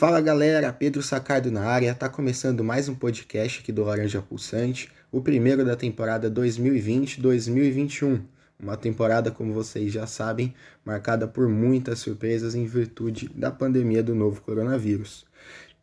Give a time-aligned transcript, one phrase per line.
[0.00, 4.90] Fala galera, Pedro Sacardo na área, tá começando mais um podcast aqui do Laranja Pulsante,
[5.12, 8.22] o primeiro da temporada 2020-2021.
[8.58, 10.54] Uma temporada, como vocês já sabem,
[10.86, 15.26] marcada por muitas surpresas em virtude da pandemia do novo coronavírus.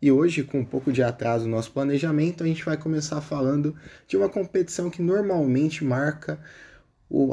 [0.01, 3.75] E hoje, com um pouco de atraso no nosso planejamento, a gente vai começar falando
[4.07, 6.39] de uma competição que normalmente marca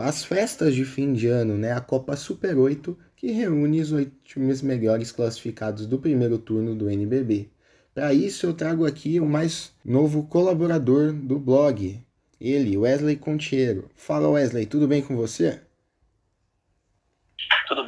[0.02, 1.72] as festas de fim de ano, né?
[1.72, 2.94] A Copa Super 8,
[3.24, 7.48] que reúne os oito times melhores classificados do primeiro turno do NBB.
[7.94, 12.04] Para isso, eu trago aqui o mais novo colaborador do blog,
[12.38, 13.90] ele, Wesley Contiero.
[13.96, 15.58] Fala Wesley, tudo bem com você?
[17.66, 17.83] Tudo?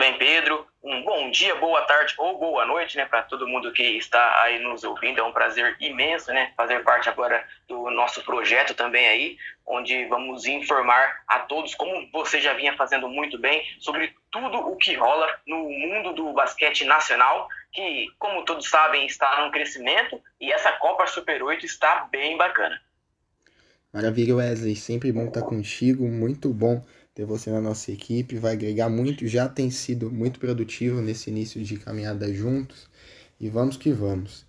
[0.96, 4.58] Um bom dia, boa tarde ou boa noite, né, para todo mundo que está aí
[4.58, 5.20] nos ouvindo.
[5.20, 9.36] É um prazer imenso, né, fazer parte agora do nosso projeto também aí,
[9.66, 14.76] onde vamos informar a todos, como você já vinha fazendo muito bem, sobre tudo o
[14.76, 20.50] que rola no mundo do basquete nacional, que, como todos sabem, está num crescimento e
[20.50, 22.80] essa Copa Super 8 está bem bacana.
[23.92, 24.74] Maravilha, Wesley.
[24.74, 26.06] Sempre bom estar contigo.
[26.06, 26.82] Muito bom
[27.16, 28.36] ter você na nossa equipe.
[28.38, 29.26] Vai agregar muito.
[29.26, 32.86] Já tem sido muito produtivo nesse início de caminhada juntos.
[33.40, 34.44] E vamos que vamos.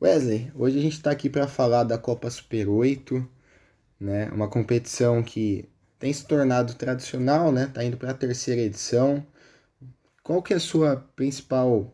[0.00, 3.26] Wesley, hoje a gente está aqui para falar da Copa Super 8,
[3.98, 4.30] né?
[4.30, 5.66] Uma competição que
[5.98, 7.70] tem se tornado tradicional, né?
[7.72, 9.26] Tá indo para a terceira edição.
[10.22, 11.90] Qual que é a sua principal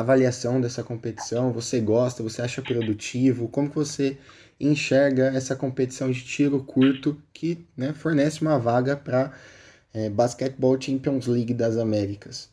[0.00, 1.52] avaliação dessa competição?
[1.52, 2.22] Você gosta?
[2.22, 3.48] Você acha produtivo?
[3.48, 4.18] Como que você
[4.60, 9.32] enxerga essa competição de tiro curto que né, fornece uma vaga para
[9.92, 12.52] é, Basketball Champions League das Américas?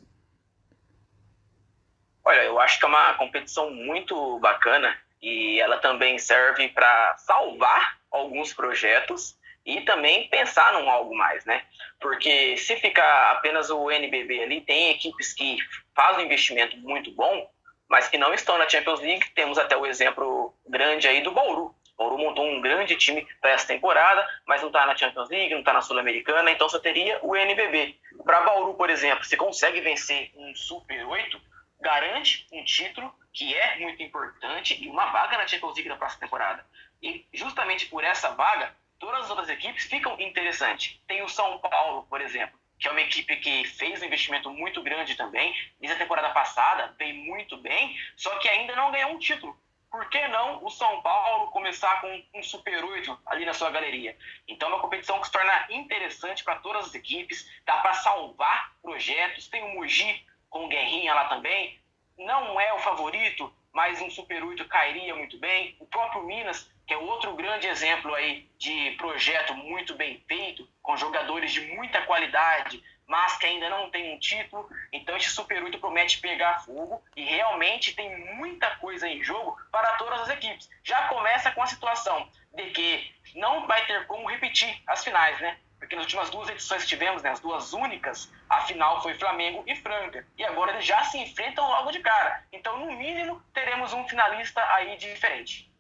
[2.24, 8.00] Olha, eu acho que é uma competição muito bacana e ela também serve para salvar
[8.12, 11.64] alguns projetos e também pensar num algo mais, né?
[12.00, 15.58] Porque se ficar apenas o NBB ali, tem equipes que
[15.96, 17.50] fazem um investimento muito bom,
[17.88, 19.30] mas que não estão na Champions League.
[19.36, 21.76] Temos até o exemplo grande aí do Bauru.
[21.96, 25.54] O Bauru montou um grande time para essa temporada, mas não está na Champions League,
[25.54, 27.96] não está na Sul-Americana, então só teria o NBB.
[28.24, 31.40] Para Bauru, por exemplo, se consegue vencer um Super 8,
[31.80, 36.22] garante um título que é muito importante e uma vaga na Champions League da próxima
[36.22, 36.66] temporada.
[37.02, 41.02] E justamente por essa vaga, todas as outras equipes ficam interessantes.
[41.08, 44.82] Tem o São Paulo, por exemplo, que é uma equipe que fez um investimento muito
[44.84, 45.54] grande também.
[45.80, 49.60] Desde a temporada passada, veio muito bem, só que ainda não ganhou um título.
[49.90, 54.16] Por que não o São Paulo começar com um Super 8 ali na sua galeria?
[54.48, 58.74] Então é uma competição que se torna interessante para todas as equipes, dá para salvar
[58.84, 59.50] projetos.
[59.50, 61.78] Tem o Mugi com o Guerrinha lá também.
[62.18, 65.76] Não é o favorito, mas um Super 8 cairia muito bem.
[65.80, 70.98] O próprio Minas que é outro grande exemplo aí de projeto muito bem feito, com
[70.98, 74.70] jogadores de muita qualidade, mas que ainda não tem um título.
[74.92, 79.94] Então esse Super 8 promete pegar fogo e realmente tem muita coisa em jogo para
[79.94, 80.70] todas as equipes.
[80.84, 85.58] Já começa com a situação de que não vai ter como repetir as finais, né?
[85.80, 89.64] Porque nas últimas duas edições que tivemos, né, as duas únicas, a final foi Flamengo
[89.66, 90.28] e Franca.
[90.38, 92.44] E agora eles já se enfrentam logo de cara.
[92.52, 95.71] Então, no mínimo, teremos um finalista aí diferente.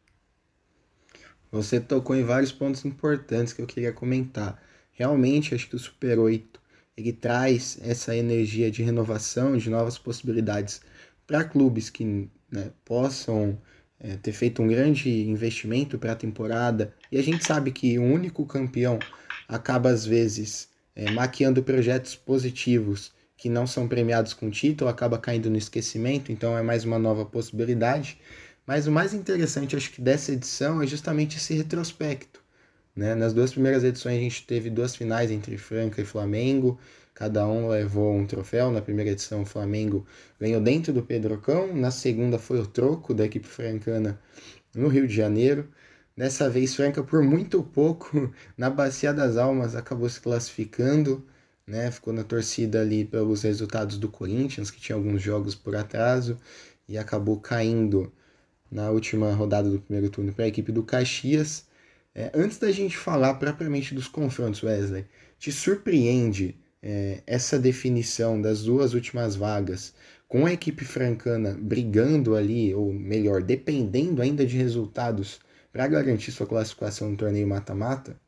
[1.52, 4.62] Você tocou em vários pontos importantes que eu queria comentar.
[4.94, 6.62] Realmente, acho que o Super 8
[6.96, 10.82] ele traz essa energia de renovação, de novas possibilidades
[11.26, 13.58] para clubes que né, possam
[14.00, 16.94] é, ter feito um grande investimento para a temporada.
[17.12, 19.00] E a gente sabe que o único campeão
[19.48, 25.50] acaba, às vezes, é, maquiando projetos positivos que não são premiados com título, acaba caindo
[25.50, 28.20] no esquecimento, então é mais uma nova possibilidade.
[28.72, 32.42] Mas o mais interessante, acho que dessa edição é justamente esse retrospecto.
[32.96, 33.14] Né?
[33.16, 36.80] Nas duas primeiras edições a gente teve duas finais entre Franca e Flamengo,
[37.14, 38.72] cada um levou um troféu.
[38.72, 40.08] Na primeira edição o Flamengo
[40.40, 44.18] ganhou dentro do Pedrocão, na segunda foi o troco da equipe francana
[44.74, 45.68] no Rio de Janeiro.
[46.16, 51.28] Dessa vez Franca por muito pouco na Bacia das Almas acabou se classificando,
[51.68, 51.92] né?
[51.92, 56.40] Ficou na torcida ali pelos resultados do Corinthians, que tinha alguns jogos por atraso
[56.88, 58.10] e acabou caindo
[58.72, 61.68] na última rodada do primeiro turno para a equipe do Caxias.
[62.16, 65.06] É, antes da gente falar propriamente dos confrontos, Wesley,
[65.38, 69.94] te surpreende é, essa definição das duas últimas vagas
[70.28, 75.42] com a equipe francana brigando ali, ou melhor, dependendo ainda de resultados
[75.72, 78.20] para garantir sua classificação no torneio mata-mata?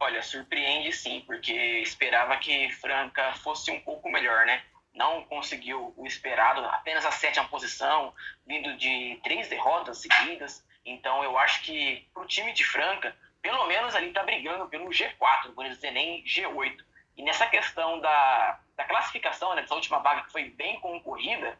[0.00, 4.62] Olha, surpreende sim, porque esperava que Franca fosse um pouco melhor, né?
[4.94, 8.12] Não conseguiu o esperado, apenas a sétima posição,
[8.46, 10.64] vindo de três derrotas seguidas.
[10.84, 14.90] Então eu acho que para o time de Franca, pelo menos ali está brigando pelo
[14.90, 16.84] G4, não vou dizer nem G8.
[17.16, 21.58] E nessa questão da, da classificação, né, dessa última vaga que foi bem concorrida,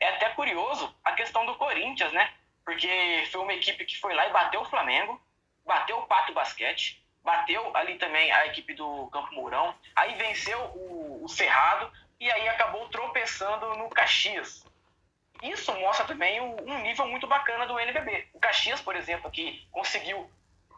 [0.00, 2.32] é até curioso a questão do Corinthians, né?
[2.64, 5.20] Porque foi uma equipe que foi lá e bateu o Flamengo,
[5.64, 11.24] bateu o Pato Basquete, bateu ali também a equipe do Campo Mourão, aí venceu o,
[11.24, 14.64] o Cerrado e aí acabou tropeçando no Caxias.
[15.42, 18.28] Isso mostra também um nível muito bacana do NBB.
[18.32, 20.30] O Caxias, por exemplo, que conseguiu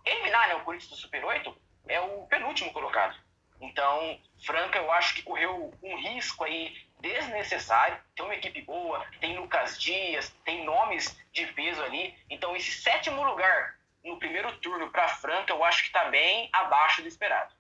[0.05, 1.57] eliminar né, o Corinthians do Super 8,
[1.87, 3.17] é o penúltimo colocado.
[3.61, 7.99] Então, Franca, eu acho que correu um risco aí desnecessário.
[8.15, 12.17] Tem uma equipe boa, tem Lucas Dias, tem nomes de peso ali.
[12.31, 17.03] Então, esse sétimo lugar no primeiro turno para Franca, eu acho que está bem abaixo
[17.03, 17.53] do esperado.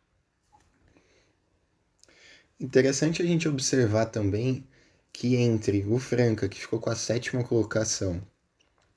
[2.61, 4.67] Interessante a gente observar também
[5.13, 8.21] que entre o Franca, que ficou com a sétima colocação,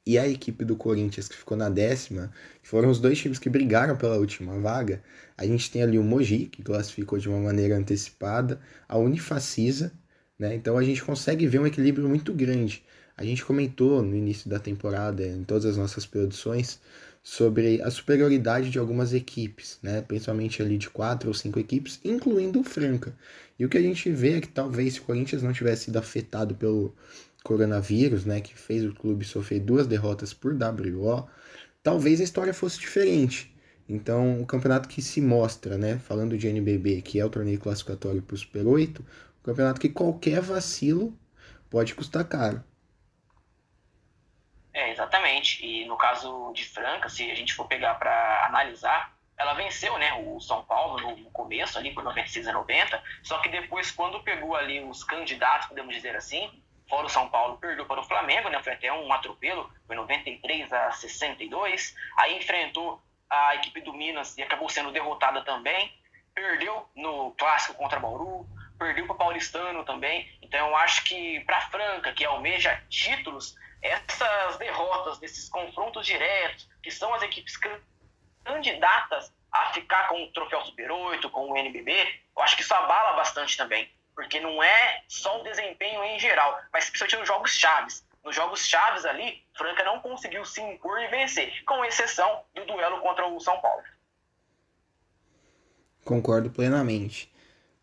[0.03, 3.51] e a equipe do Corinthians, que ficou na décima, que foram os dois times que
[3.51, 5.03] brigaram pela última vaga,
[5.37, 8.59] a gente tem ali o Mogi, que classificou de uma maneira antecipada,
[8.89, 9.91] a Unifacisa,
[10.39, 10.55] né?
[10.55, 12.83] Então a gente consegue ver um equilíbrio muito grande.
[13.15, 16.79] A gente comentou no início da temporada, em todas as nossas produções,
[17.23, 20.01] sobre a superioridade de algumas equipes, né?
[20.01, 23.15] principalmente ali de quatro ou cinco equipes, incluindo o Franca.
[23.59, 25.97] E o que a gente vê é que talvez se o Corinthians não tivesse sido
[25.97, 26.95] afetado pelo
[27.43, 31.27] coronavírus, né, que fez o clube sofrer duas derrotas por WO,
[31.83, 33.53] talvez a história fosse diferente.
[33.87, 38.21] Então, o campeonato que se mostra, né, falando de NBB, que é o torneio classificatório
[38.21, 41.13] para o Super 8, o campeonato que qualquer vacilo
[41.69, 42.63] pode custar caro.
[44.73, 45.65] É, exatamente.
[45.65, 50.13] E no caso de Franca, se a gente for pegar para analisar, ela venceu né,
[50.13, 54.55] o São Paulo no começo, ali por 96 a 90, só que depois, quando pegou
[54.55, 56.49] ali os candidatos, podemos dizer assim,
[56.87, 60.71] fora o São Paulo, perdeu para o Flamengo, né, foi até um atropelo, foi 93
[60.71, 65.91] a 62, aí enfrentou a equipe do Minas e acabou sendo derrotada também,
[66.35, 68.47] perdeu no clássico contra Bauru,
[68.77, 74.57] perdeu para o Paulistano também, então eu acho que para Franca, que almeja títulos, essas
[74.57, 77.57] derrotas, desses confrontos diretos, que são as equipes
[78.43, 81.91] candidatas a ficar com o troféu Super 8, com o NBB,
[82.35, 83.89] eu acho que isso abala bastante também.
[84.15, 88.05] Porque não é só o desempenho em geral, mas principalmente nos jogos chaves.
[88.23, 92.99] Nos jogos chaves ali, Franca não conseguiu se impor e vencer, com exceção do duelo
[93.01, 93.83] contra o São Paulo.
[96.05, 97.31] Concordo plenamente.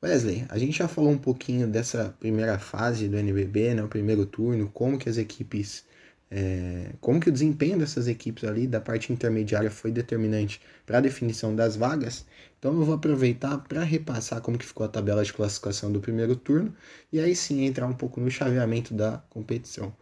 [0.02, 4.24] Wesley, a gente já falou um pouquinho dessa primeira fase do NBB, né, o primeiro
[4.24, 5.84] turno, como que as equipes
[6.30, 11.00] é, como que o desempenho dessas equipes ali da parte intermediária foi determinante para a
[11.00, 12.26] definição das vagas.
[12.58, 16.34] Então eu vou aproveitar para repassar como que ficou a tabela de classificação do primeiro
[16.34, 16.74] turno
[17.12, 19.94] e aí sim entrar um pouco no chaveamento da competição.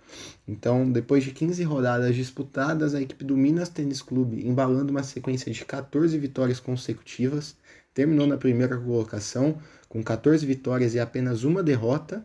[0.48, 5.52] Então, depois de 15 rodadas disputadas, a equipe do Minas Tênis Clube, embalando uma sequência
[5.52, 7.56] de 14 vitórias consecutivas,
[7.92, 9.58] terminou na primeira colocação
[9.88, 12.24] com 14 vitórias e apenas uma derrota.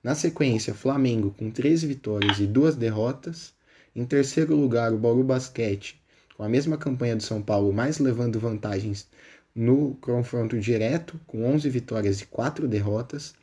[0.00, 3.52] Na sequência, Flamengo com 13 vitórias e duas derrotas.
[3.96, 6.00] Em terceiro lugar, o Bauru Basquete,
[6.36, 9.08] com a mesma campanha do São Paulo, mas levando vantagens
[9.52, 13.34] no confronto direto, com 11 vitórias e 4 derrotas.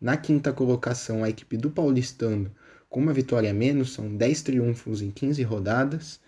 [0.00, 2.50] Na quinta colocação, a equipe do Paulistano,
[2.88, 6.18] com uma vitória a menos, são 10 triunfos em 15 rodadas.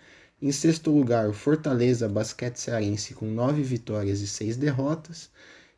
[0.41, 5.29] Em sexto lugar, o Fortaleza Basquete Cearense, com 9 vitórias e 6 derrotas.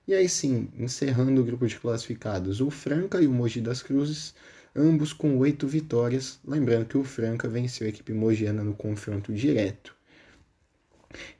[0.08, 4.36] E aí sim, encerrando o grupo de classificados, o Franca e o Mogi das Cruzes,
[4.76, 6.40] ambos com oito vitórias.
[6.46, 9.96] Lembrando que o Franca venceu a equipe mogiana no confronto direto.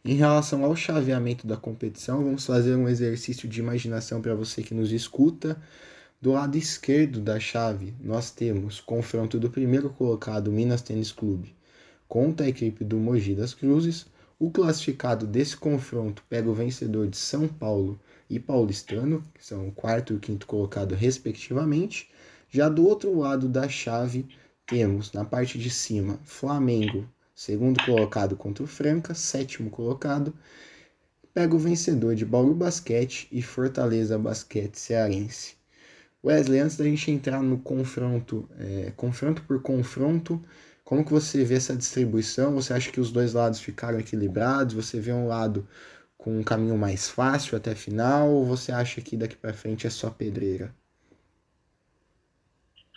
[0.04, 4.74] Em relação ao chaveamento da competição, vamos fazer um exercício de imaginação para você que
[4.74, 5.62] nos escuta.
[6.20, 11.54] Do lado esquerdo da chave, nós temos confronto do primeiro colocado, Minas Tênis Clube,
[12.08, 14.08] contra a equipe do Mogi das Cruzes.
[14.40, 19.72] O classificado desse confronto pega o vencedor de São Paulo e Paulistano, que são o
[19.72, 22.10] quarto e o quinto colocado, respectivamente.
[22.50, 24.28] Já do outro lado da chave,
[24.66, 30.34] temos na parte de cima Flamengo, segundo colocado contra o Franca, sétimo colocado.
[31.34, 35.56] Pega o vencedor de Bauru Basquete e Fortaleza Basquete Cearense.
[36.24, 40.42] Wesley, antes da gente entrar no confronto, é, confronto por confronto,
[40.86, 42.54] como que você vê essa distribuição?
[42.54, 44.76] Você acha que os dois lados ficaram equilibrados?
[44.76, 45.68] Você vê um lado
[46.26, 49.92] com um caminho mais fácil até final ou você acha que daqui para frente é
[49.92, 50.74] só pedreira?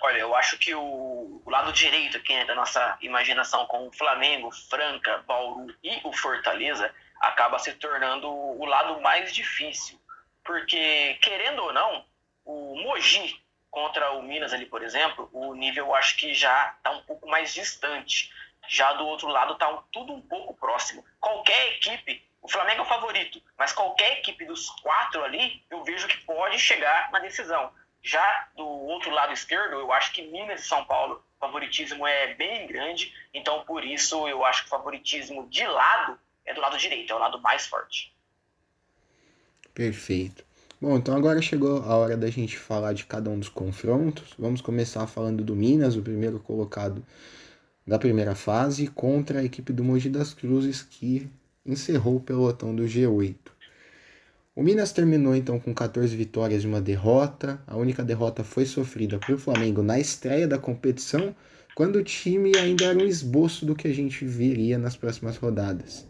[0.01, 4.51] Olha, eu acho que o, o lado direito aqui da nossa imaginação com o Flamengo,
[4.51, 10.01] Franca, Bauru e o Fortaleza acaba se tornando o lado mais difícil.
[10.43, 12.07] Porque, querendo ou não,
[12.47, 13.39] o Mogi
[13.71, 17.29] contra o Minas ali, por exemplo, o nível eu acho que já está um pouco
[17.29, 18.33] mais distante.
[18.67, 21.05] Já do outro lado está um, tudo um pouco próximo.
[21.21, 26.07] Qualquer equipe o Flamengo é o favorito, mas qualquer equipe dos quatro ali, eu vejo
[26.07, 27.71] que pode chegar na decisão.
[28.03, 32.35] Já do outro lado esquerdo, eu acho que Minas e São Paulo o favoritismo é
[32.35, 36.77] bem grande, então por isso eu acho que o favoritismo de lado é do lado
[36.77, 38.13] direito, é o lado mais forte.
[39.75, 40.45] Perfeito.
[40.81, 44.35] Bom, então agora chegou a hora da gente falar de cada um dos confrontos.
[44.39, 47.05] Vamos começar falando do Minas, o primeiro colocado
[47.87, 51.29] da primeira fase, contra a equipe do Mogi das Cruzes, que
[51.65, 53.37] encerrou o pelotão do G8.
[54.55, 57.61] O Minas terminou então com 14 vitórias e uma derrota.
[57.67, 61.35] A única derrota foi sofrida pelo Flamengo na estreia da competição,
[61.77, 66.05] quando o time ainda era um esboço do que a gente viria nas próximas rodadas.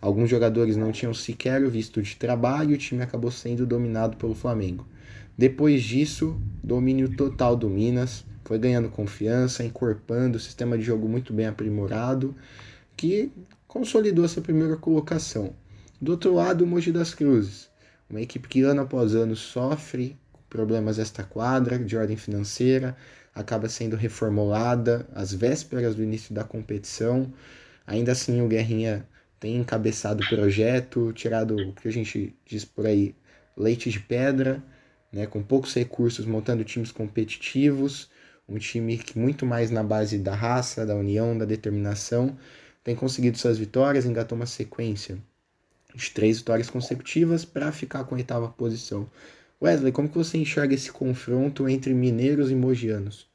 [0.00, 4.34] Alguns jogadores não tinham sequer visto de trabalho e o time acabou sendo dominado pelo
[4.34, 4.84] Flamengo.
[5.38, 11.46] Depois disso, domínio total do Minas, foi ganhando confiança, encorpando sistema de jogo muito bem
[11.46, 12.34] aprimorado,
[12.96, 13.30] que
[13.70, 15.54] consolidou essa primeira colocação.
[16.00, 17.70] Do outro lado, o Mogi das Cruzes,
[18.10, 22.96] uma equipe que ano após ano sofre problemas esta quadra, de ordem financeira,
[23.32, 27.32] acaba sendo reformulada às vésperas do início da competição.
[27.86, 29.06] Ainda assim, o Guerrinha
[29.38, 33.14] tem encabeçado o projeto, tirado o que a gente diz por aí,
[33.56, 34.60] leite de pedra,
[35.12, 38.10] né, com poucos recursos, montando times competitivos,
[38.48, 42.36] um time que muito mais na base da raça, da união, da determinação,
[42.82, 45.18] tem conseguido suas vitórias, engatou uma sequência
[45.94, 49.10] de três vitórias consecutivas para ficar com a oitava posição.
[49.62, 53.28] Wesley, como que você enxerga esse confronto entre mineiros e mogianos?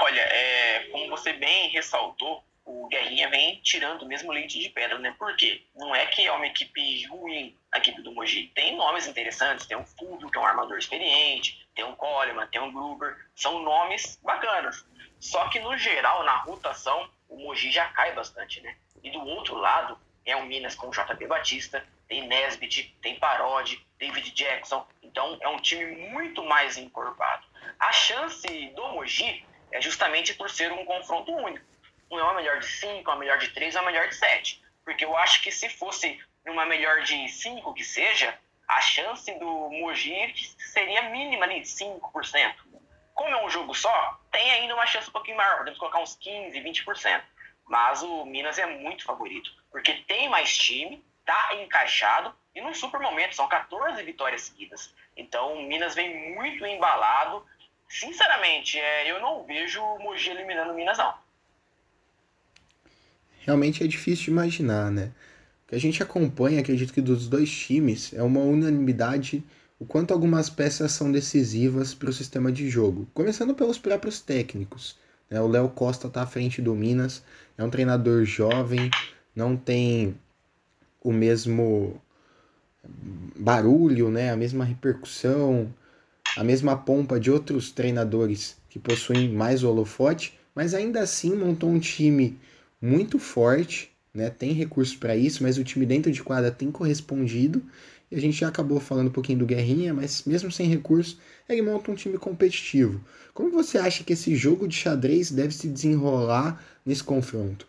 [0.00, 4.98] Olha, é, como você bem ressaltou, o Guerrinha vem tirando o mesmo leite de pedra,
[4.98, 5.14] né?
[5.18, 5.62] Por quê?
[5.76, 8.50] Não é que é uma equipe ruim, a equipe do Mogi.
[8.54, 12.60] Tem nomes interessantes, tem um Fulvio, que é um armador experiente, tem um Coleman, tem
[12.60, 14.84] um Gruber, são nomes bacanas.
[15.20, 18.76] Só que, no geral, na rotação, o Mogi já cai bastante, né?
[19.02, 23.84] E do outro lado, é o Minas com o JP Batista, tem Nesbitt, tem Parodi,
[23.98, 24.86] David Jackson.
[25.02, 27.46] Então, é um time muito mais encorpado.
[27.78, 31.64] A chance do Mogi é justamente por ser um confronto único
[32.10, 34.62] não é uma melhor de 5, uma melhor de 3, uma melhor de 7.
[34.84, 39.70] Porque eu acho que se fosse uma melhor de 5 que seja, a chance do
[39.70, 42.54] Mogi seria mínima ali, 5%.
[43.16, 46.14] Como é um jogo só, tem ainda uma chance um pouquinho maior, podemos colocar uns
[46.14, 47.22] 15, 20%.
[47.66, 53.00] Mas o Minas é muito favorito, porque tem mais time, tá encaixado e num super
[53.00, 54.94] momento, são 14 vitórias seguidas.
[55.16, 57.44] Então o Minas vem muito embalado.
[57.88, 61.26] Sinceramente, é, eu não vejo o Mogi eliminando o Minas, não
[63.46, 65.12] realmente é difícil de imaginar, né?
[65.64, 69.42] O que a gente acompanha, acredito que dos dois times, é uma unanimidade
[69.78, 73.06] o quanto algumas peças são decisivas para o sistema de jogo.
[73.12, 74.96] Começando pelos próprios técnicos.
[75.30, 75.40] Né?
[75.40, 77.22] O Léo Costa está à frente do Minas,
[77.58, 78.90] é um treinador jovem,
[79.34, 80.16] não tem
[81.02, 82.00] o mesmo
[83.36, 84.30] barulho, né?
[84.30, 85.72] a mesma repercussão,
[86.36, 91.78] a mesma pompa de outros treinadores que possuem mais holofote, mas ainda assim montou um
[91.78, 92.38] time
[92.80, 94.30] muito forte, né?
[94.30, 97.62] Tem recursos para isso, mas o time dentro de quadra tem correspondido.
[98.16, 101.90] A gente já acabou falando um pouquinho do Guerrinha, mas mesmo sem recursos, ele monta
[101.90, 103.04] um time competitivo.
[103.34, 107.68] Como você acha que esse jogo de xadrez deve se desenrolar nesse confronto?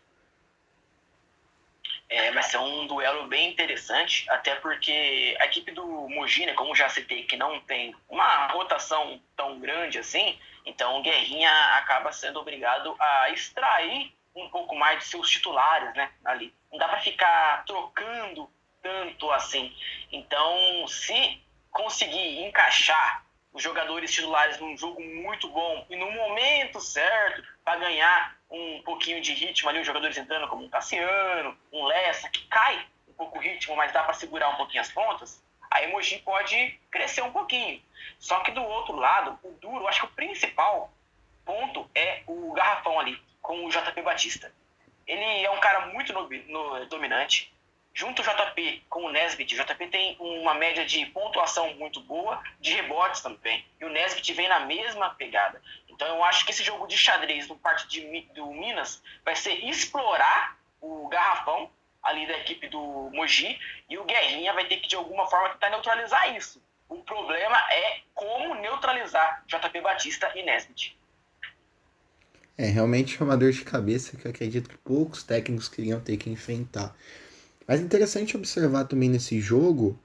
[2.09, 6.73] É, vai ser um duelo bem interessante, até porque a equipe do Mogi, né, como
[6.73, 12.39] já citei, que não tem uma rotação tão grande assim, então o Guerrinha acaba sendo
[12.39, 16.53] obrigado a extrair um pouco mais de seus titulares, né, ali.
[16.71, 18.49] Não dá para ficar trocando
[18.87, 19.75] tanto assim.
[20.11, 21.41] Então, se
[21.71, 28.37] conseguir encaixar os jogadores titulares num jogo muito bom e no momento certo para ganhar
[28.49, 32.85] um pouquinho de ritmo ali, os jogadores entrando como um Cassiano, um Lessa, que cai
[33.07, 36.79] um pouco o ritmo, mas dá para segurar um pouquinho as pontas, a Emoji pode
[36.89, 37.81] crescer um pouquinho.
[38.19, 40.93] Só que do outro lado, o duro, acho que o principal
[41.43, 44.51] ponto é o garrafão ali com o JP Batista.
[45.05, 47.51] Ele é um cara muito no, no, dominante.
[47.97, 52.43] Junto o JP com o Nesbitt, o JP tem uma média de pontuação muito boa,
[52.61, 53.65] de rebotes também.
[53.81, 55.59] E o Nesbitt vem na mesma pegada.
[55.89, 59.65] Então eu acho que esse jogo de xadrez no parte de, do Minas vai ser
[59.65, 61.71] explorar o garrafão
[62.03, 65.71] ali da equipe do Mogi e o Guerrinha vai ter que de alguma forma tentar
[65.71, 66.61] neutralizar isso.
[66.87, 70.95] O problema é como neutralizar JP Batista e Nesbitt.
[72.55, 76.17] É realmente é uma dor de cabeça que eu acredito que poucos técnicos queriam ter
[76.17, 76.95] que enfrentar.
[77.67, 79.99] Mas é interessante observar também nesse jogo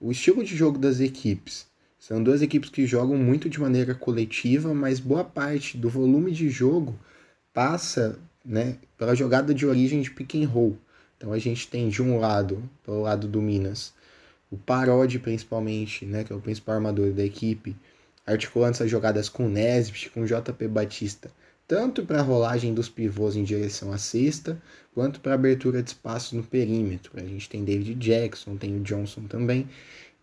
[0.00, 1.66] o estilo de jogo das equipes.
[1.98, 6.48] São duas equipes que jogam muito de maneira coletiva, mas boa parte do volume de
[6.48, 6.98] jogo
[7.52, 10.76] passa né, pela jogada de origem de pick and roll.
[11.16, 13.92] Então a gente tem de um lado, pelo lado do Minas,
[14.50, 17.76] o Parodi principalmente, né, que é o principal armador da equipe,
[18.26, 21.30] articulando essas jogadas com o Nesbitt, com o JP Batista,
[21.70, 24.60] tanto para a rolagem dos pivôs em direção à cesta,
[24.92, 27.12] quanto para abertura de espaços no perímetro.
[27.14, 29.68] A gente tem David Jackson, tem o Johnson também.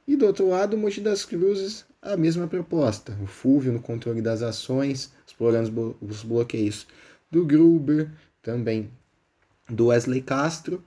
[0.05, 3.17] E do outro lado, o Mogi das Cruzes, a mesma proposta.
[3.23, 6.85] O Fulvio no controle das ações, explorando os bloqueios
[7.31, 8.11] do Gruber,
[8.41, 8.89] também
[9.69, 10.83] do Wesley Castro,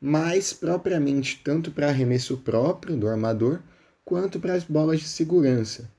[0.00, 3.58] mas propriamente tanto para arremesso próprio do armador,
[4.04, 5.90] quanto para as bolas de segurança.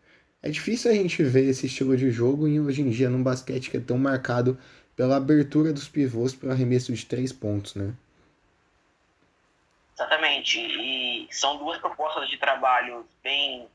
[0.46, 3.72] É difícil a gente ver esse estilo de jogo e hoje em dia num basquete
[3.72, 4.56] que é tão marcado
[4.96, 7.96] pela abertura dos pivôs para o arremesso de três pontos, né?
[9.96, 10.60] Exatamente.
[10.60, 13.68] E são duas propostas de trabalho bem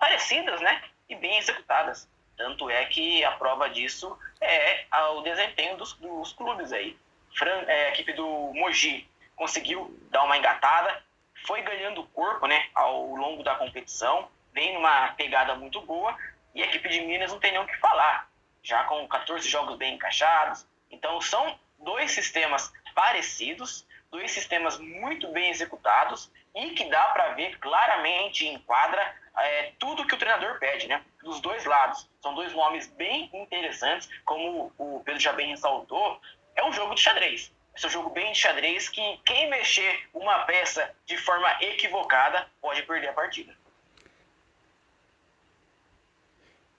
[0.00, 0.82] parecidas, né?
[1.08, 2.08] E bem executadas.
[2.36, 6.98] Tanto é que a prova disso é o desempenho dos, dos clubes aí.
[7.38, 9.06] Fran, é, a equipe do Mogi
[9.36, 11.04] conseguiu dar uma engatada,
[11.46, 16.16] foi ganhando corpo né, ao longo da competição, vem numa pegada muito boa,
[16.54, 18.26] e a equipe de Minas não tem nem o que falar,
[18.62, 20.66] já com 14 jogos bem encaixados.
[20.90, 27.58] Então são dois sistemas parecidos, dois sistemas muito bem executados e que dá para ver
[27.58, 31.04] claramente em quadra é, tudo que o treinador pede, né?
[31.22, 32.08] Dos dois lados.
[32.22, 36.18] São dois nomes bem interessantes, como o Pedro já bem ressaltou,
[36.54, 37.52] é um jogo de xadrez.
[37.74, 42.48] Esse é um jogo bem de xadrez que quem mexer uma peça de forma equivocada
[42.62, 43.54] pode perder a partida.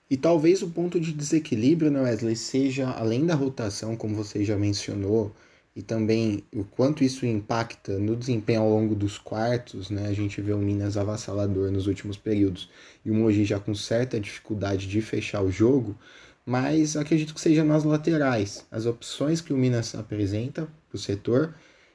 [0.10, 4.58] E talvez o ponto de desequilíbrio, né, Wesley, seja além da rotação, como você já
[4.58, 5.36] mencionou,
[5.78, 10.08] e também o quanto isso impacta no desempenho ao longo dos quartos, né?
[10.08, 12.68] A gente vê o Minas avassalador nos últimos períodos
[13.06, 15.96] e o Mogi já com certa dificuldade de fechar o jogo,
[16.44, 21.54] mas acredito que seja nas laterais, as opções que o Minas apresenta para o setor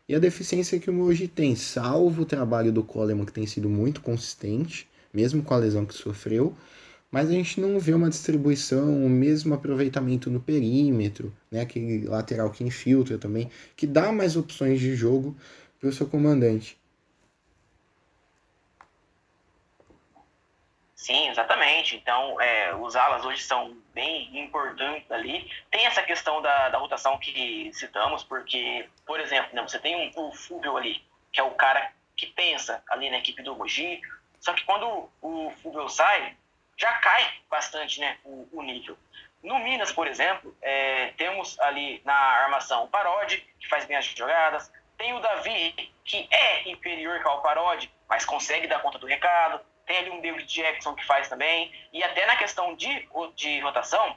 [0.09, 3.69] e a deficiência que o Mogi tem, salvo o trabalho do Coleman que tem sido
[3.69, 6.54] muito consistente, mesmo com a lesão que sofreu,
[7.12, 11.60] mas a gente não vê uma distribuição, o mesmo aproveitamento no perímetro, né?
[11.60, 15.37] aquele lateral que infiltra também, que dá mais opções de jogo
[15.78, 16.80] para o seu comandante.
[20.95, 21.97] Sim, exatamente.
[21.97, 25.50] Então, é, os alas hoje são bem importantes ali.
[25.71, 30.28] Tem essa questão da, da rotação que citamos, porque, por exemplo, né, você tem um,
[30.28, 34.00] o Fúvio ali, que é o cara que pensa ali na equipe do Mogi,
[34.41, 36.37] só que quando o Fúvio sai,
[36.76, 38.97] já cai bastante né, o, o nível.
[39.43, 44.06] No Minas, por exemplo, é, temos ali na armação o Parodi, que faz bem as
[44.06, 44.73] jogadas.
[44.97, 49.61] Tem o Davi, que é inferior ao Parodi, mas consegue dar conta do recado.
[49.85, 51.73] Tem ali um David Jackson que faz também.
[51.93, 54.17] E até na questão de, de rotação,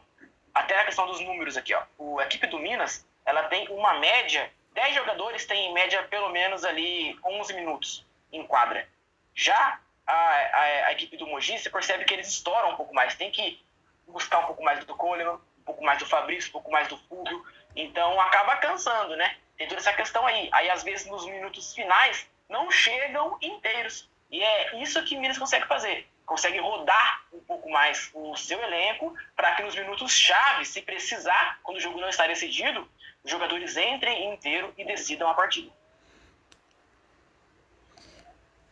[0.54, 1.82] até na questão dos números aqui, ó.
[1.98, 6.30] O, a equipe do Minas, ela tem uma média, 10 jogadores têm em média pelo
[6.30, 8.88] menos ali 11 minutos em quadra.
[9.34, 13.16] Já a, a, a, equipe do Mogi, você percebe que eles estouram um pouco mais.
[13.16, 13.64] Tem que
[14.08, 16.98] buscar um pouco mais do Coleman, um pouco mais do Fabrício, um pouco mais do
[16.98, 17.44] Fúvio.
[17.76, 19.38] Então acaba cansando, né?
[19.58, 20.50] Tem toda essa questão aí.
[20.52, 24.10] Aí às vezes nos minutos finais não chegam inteiros.
[24.30, 26.08] E é isso que Minas consegue fazer.
[26.26, 31.60] Consegue rodar um pouco mais o seu elenco para que nos minutos chave, se precisar,
[31.64, 32.90] quando o jogo não está decidido,
[33.24, 35.72] os jogadores entrem inteiro e decidam a partida.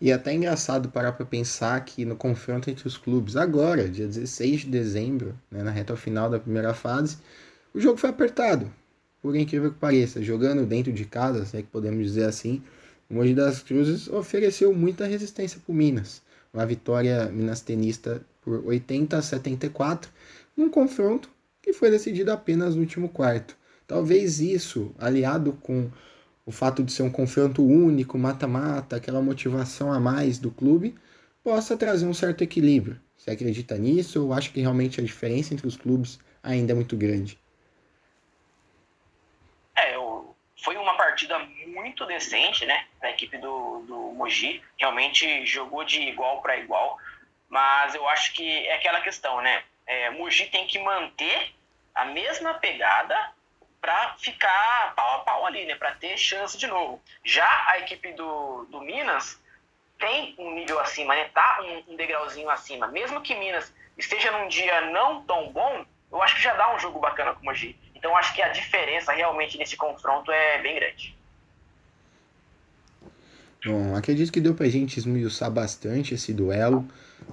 [0.04, 4.06] E é até engraçado parar para pensar que no confronto entre os clubes, agora, dia
[4.06, 7.20] 16 de dezembro, né, na reta final da primeira fase,
[7.74, 8.70] o jogo foi apertado.
[9.22, 12.62] Por incrível que pareça, jogando dentro de casa, se é que podemos dizer assim,
[13.10, 16.22] o Mogi das Cruzes ofereceu muita resistência para o Minas.
[16.54, 20.12] Uma vitória minastenista por 80 a 74,
[20.58, 21.30] num confronto
[21.62, 23.56] que foi decidido apenas no último quarto.
[23.88, 25.90] Talvez isso, aliado com
[26.46, 30.96] o fato de ser um confronto único, mata-mata, aquela motivação a mais do clube,
[31.44, 33.00] possa trazer um certo equilíbrio.
[33.18, 36.98] Você acredita nisso ou acha que realmente a diferença entre os clubes ainda é muito
[36.98, 37.40] grande?
[39.76, 39.96] É,
[40.62, 44.62] foi uma partida muito decente, né, da equipe do, do Mogi.
[44.78, 46.98] Realmente jogou de igual para igual,
[47.50, 49.64] mas eu acho que é aquela questão, né?
[49.86, 51.54] É, Mogi tem que manter
[51.94, 53.16] a mesma pegada
[53.84, 55.76] para ficar pau a pau ali, né?
[55.76, 57.02] Para ter chance de novo.
[57.22, 59.38] Já a equipe do, do Minas
[60.00, 61.26] tem um nível acima, né?
[61.34, 62.88] Tá um, um degrauzinho acima.
[62.88, 66.80] Mesmo que Minas esteja num dia não tão bom, eu acho que já dá um
[66.80, 67.78] jogo bacana com o Mogi.
[67.94, 71.14] Então acho que a diferença realmente nesse confronto é bem grande.
[73.66, 76.88] Bom, acredito que deu pra gente esmiuçar bastante esse duelo.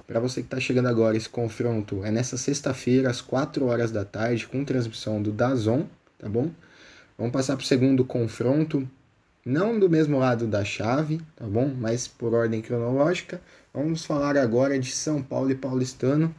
[0.05, 4.03] Para você que está chegando agora, esse confronto é nessa sexta-feira, às 4 horas da
[4.03, 5.87] tarde, com transmissão do Dazon
[6.21, 6.51] tá bom?
[7.17, 8.87] Vamos passar para o segundo confronto,
[9.43, 11.73] não do mesmo lado da chave, tá bom?
[11.75, 13.41] Mas por ordem cronológica.
[13.73, 16.33] Vamos falar agora de São Paulo e Paulistano.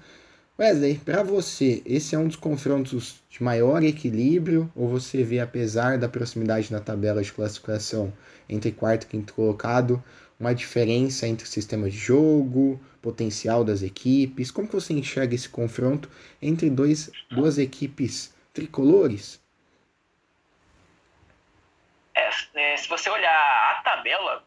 [0.57, 5.99] Wesley, para você, esse é um dos confrontos de maior equilíbrio ou você vê, apesar
[5.99, 8.12] da proximidade na tabela de classificação
[8.49, 10.03] entre quarto e quinto colocado,
[10.38, 14.53] uma diferença entre sistema de jogo, potencial das equipes?
[14.53, 16.09] Como que você enxerga esse confronto
[16.40, 19.41] entre dois, duas equipes tricolores?
[22.55, 24.44] É, é se você olhar a tabela,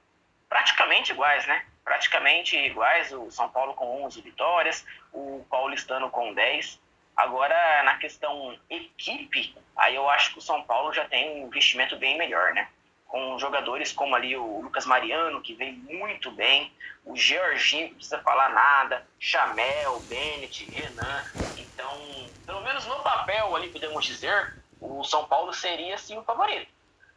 [0.50, 1.66] praticamente iguais, né?
[1.86, 6.82] praticamente iguais, o São Paulo com 11 vitórias, o Paulistano com 10.
[7.16, 11.96] Agora, na questão equipe, aí eu acho que o São Paulo já tem um investimento
[11.96, 12.68] bem melhor, né?
[13.08, 16.74] Com jogadores como ali o Lucas Mariano, que vem muito bem,
[17.06, 21.24] o Georginho, não precisa falar nada, Chamel, Bennett, Renan.
[21.56, 26.68] Então, pelo menos no papel ali, podemos dizer, o São Paulo seria sim o favorito.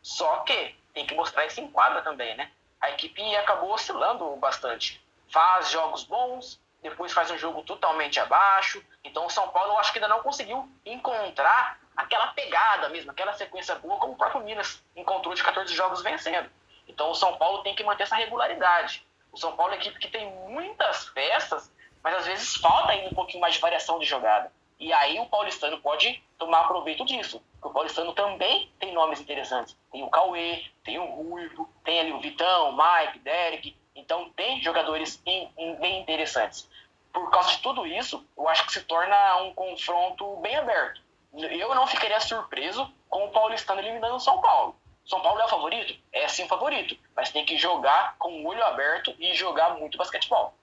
[0.09, 2.51] Só que tem que mostrar esse enquadro também, né?
[2.81, 5.03] a equipe acabou oscilando bastante.
[5.31, 8.83] Faz jogos bons, depois faz um jogo totalmente abaixo.
[9.05, 13.33] Então o São Paulo eu acho que ainda não conseguiu encontrar aquela pegada mesmo, aquela
[13.33, 16.51] sequência boa como o próprio Minas encontrou de 14 jogos vencendo.
[16.87, 19.07] Então o São Paulo tem que manter essa regularidade.
[19.33, 21.71] O São Paulo é uma equipe que tem muitas peças,
[22.03, 24.51] mas às vezes falta ainda um pouquinho mais de variação de jogada.
[24.81, 27.43] E aí o paulistano pode tomar proveito disso.
[27.61, 29.77] O paulistano também tem nomes interessantes.
[29.91, 33.77] Tem o Cauê, tem o Ruivo, tem ali o Vitão, o Mike, Derek.
[33.95, 36.69] Então tem jogadores bem interessantes.
[37.13, 41.01] Por causa de tudo isso, eu acho que se torna um confronto bem aberto.
[41.35, 44.77] Eu não ficaria surpreso com o paulistano eliminando o São Paulo.
[45.05, 45.99] São Paulo é o favorito?
[46.13, 49.97] É sim o favorito, mas tem que jogar com o olho aberto e jogar muito
[49.97, 50.55] basquetebol.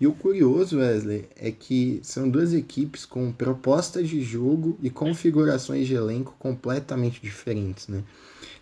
[0.00, 5.88] E o curioso, Wesley, é que são duas equipes com propostas de jogo e configurações
[5.88, 8.04] de elenco completamente diferentes, né?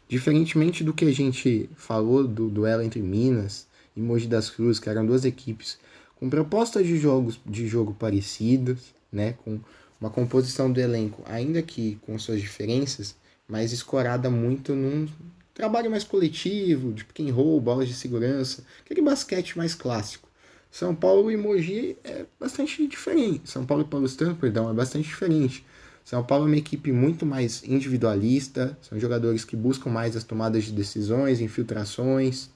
[0.08, 4.88] Diferentemente do que a gente falou do duelo entre Minas e Mogi das Cruzes, que
[4.88, 5.78] eram duas equipes
[6.14, 9.60] com propostas de jogos de jogo parecidas, né, com
[10.00, 13.14] uma composição do elenco, ainda que com suas diferenças,
[13.46, 15.06] mas escorada muito num
[15.52, 20.25] trabalho mais coletivo, de pick and roll, bolas de segurança, aquele basquete mais clássico.
[20.76, 23.48] São Paulo e Mogi é bastante diferente.
[23.48, 25.64] São Paulo e Paulistano, perdão, é bastante diferente.
[26.04, 30.64] São Paulo é uma equipe muito mais individualista, são jogadores que buscam mais as tomadas
[30.64, 32.50] de decisões, infiltrações,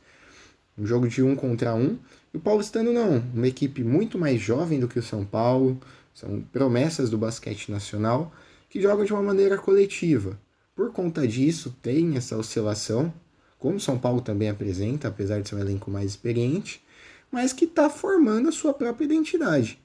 [0.77, 1.97] um jogo de um contra um.
[2.35, 5.81] E o Paulistano não, uma equipe muito mais jovem do que o São Paulo,
[6.13, 8.31] são promessas do basquete nacional
[8.69, 10.39] que jogam de uma maneira coletiva.
[10.77, 13.11] Por conta disso, tem essa oscilação,
[13.59, 16.83] como São Paulo também apresenta, apesar de ser um elenco mais experiente
[17.31, 19.81] mas que está formando a sua própria identidade.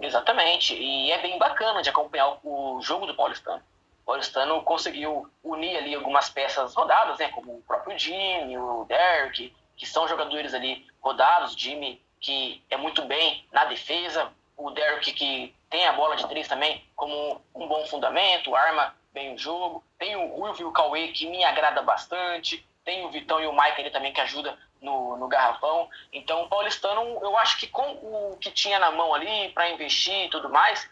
[0.00, 3.62] Exatamente, e é bem bacana de acompanhar o jogo do Paulistano.
[4.02, 9.54] O Paulistano conseguiu unir ali algumas peças rodadas, né, como o próprio Jimmy, o Derek,
[9.76, 15.54] que são jogadores ali rodados, Jimmy que é muito bem na defesa, o Derek que
[15.68, 20.16] tem a bola de três também como um bom fundamento, arma bem o jogo, tem
[20.16, 23.80] o Ruivo e o Cauê que me agrada bastante, tem o Vitão e o Mike
[23.80, 25.88] ali também que ajuda no, no garrafão.
[26.12, 30.26] Então, o paulistano, eu acho que com o que tinha na mão ali para investir
[30.26, 30.88] e tudo mais,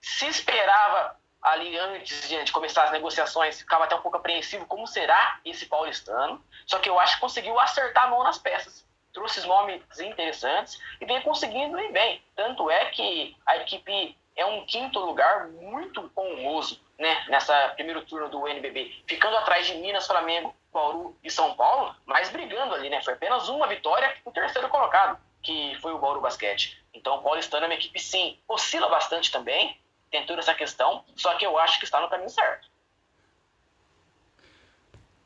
[0.00, 5.40] se esperava ali antes de começar as negociações, ficava até um pouco apreensivo como será
[5.44, 6.42] esse paulistano.
[6.66, 8.86] Só que eu acho que conseguiu acertar a mão nas peças.
[9.12, 12.22] Trouxe nomes interessantes e vem conseguindo ir bem.
[12.36, 18.28] Tanto é que a equipe é um quinto lugar muito honroso né, nessa primeiro turno
[18.28, 23.02] do NBB, ficando atrás de Minas, Flamengo Bauru e São Paulo, mas brigando ali, né?
[23.02, 26.82] Foi apenas uma vitória o terceiro colocado, que foi o Bauru Basquete.
[26.94, 29.76] Então o Paulistano é uma equipe, sim, oscila bastante também,
[30.10, 32.68] tem toda essa questão, só que eu acho que está no caminho certo.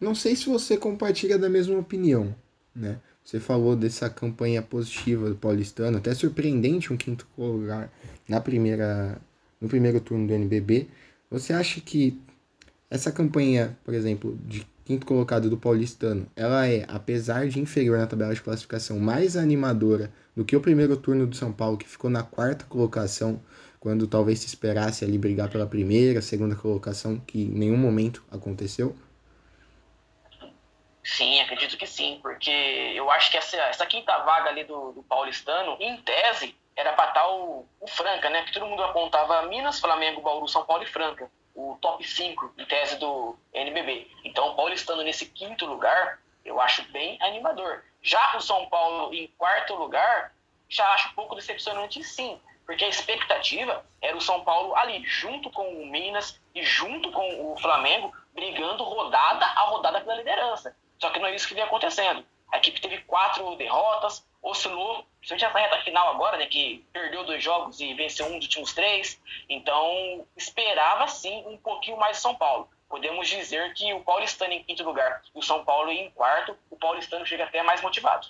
[0.01, 2.35] Não sei se você compartilha da mesma opinião,
[2.75, 3.01] né?
[3.25, 7.91] Você falou dessa campanha positiva do Paulistano, até surpreendente um quinto lugar
[8.29, 9.19] na primeira,
[9.59, 10.91] no primeiro turno do NBB.
[11.31, 12.21] Você acha que
[12.91, 18.07] essa campanha, por exemplo, de quinto colocado do Paulistano, ela é, apesar de inferior na
[18.07, 22.11] tabela de classificação, mais animadora do que o primeiro turno do São Paulo, que ficou
[22.11, 23.43] na quarta colocação,
[23.81, 28.95] quando talvez se esperasse ali brigar pela primeira, segunda colocação, que em nenhum momento aconteceu?
[31.03, 35.03] Sim, acredito que sim, porque eu acho que essa, essa quinta vaga ali do, do
[35.03, 38.43] paulistano, em tese, era para estar o, o Franca, né?
[38.43, 42.65] Que todo mundo apontava Minas, Flamengo, Bauru, São Paulo e Franca o top 5 em
[42.67, 44.11] tese do NBB.
[44.25, 47.85] Então, o Paulo estando nesse quinto lugar, eu acho bem animador.
[48.03, 50.35] Já o São Paulo em quarto lugar,
[50.69, 55.51] já acho um pouco decepcionante sim, porque a expectativa era o São Paulo ali, junto
[55.51, 60.77] com o Minas e junto com o Flamengo, brigando rodada a rodada pela liderança.
[60.99, 62.25] Só que não é isso que vem acontecendo.
[62.55, 67.43] A equipe teve quatro derrotas, oscilou, principalmente essa reta final agora, né, que perdeu dois
[67.43, 69.21] jogos e venceu um dos últimos três.
[69.49, 72.69] Então, esperava sim um pouquinho mais São Paulo.
[72.89, 76.77] Podemos dizer que o Paulistano em quinto lugar e o São Paulo em quarto, o
[76.77, 78.29] Paulistano chega até mais motivado.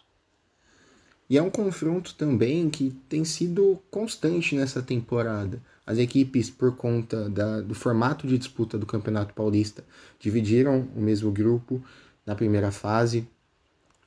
[1.29, 5.63] E é um confronto também que tem sido constante nessa temporada.
[5.87, 9.85] As equipes, por conta da, do formato de disputa do Campeonato Paulista,
[10.19, 11.85] dividiram o mesmo grupo
[12.25, 13.29] na primeira fase,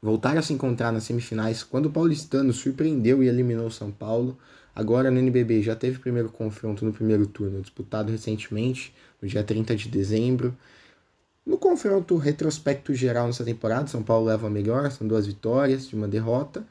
[0.02, 4.38] voltaram a se encontrar nas semifinais quando o paulistano surpreendeu e eliminou o São Paulo.
[4.76, 9.76] Agora no NBB já teve primeiro confronto no primeiro turno, disputado recentemente, no dia 30
[9.76, 10.56] de dezembro.
[11.46, 15.96] No confronto retrospecto geral nessa temporada, São Paulo leva a melhor, são duas vitórias de
[15.96, 16.66] uma derrota,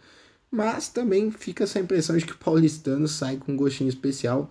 [0.51, 4.51] mas também fica essa impressão de que o paulistano sai com um gostinho especial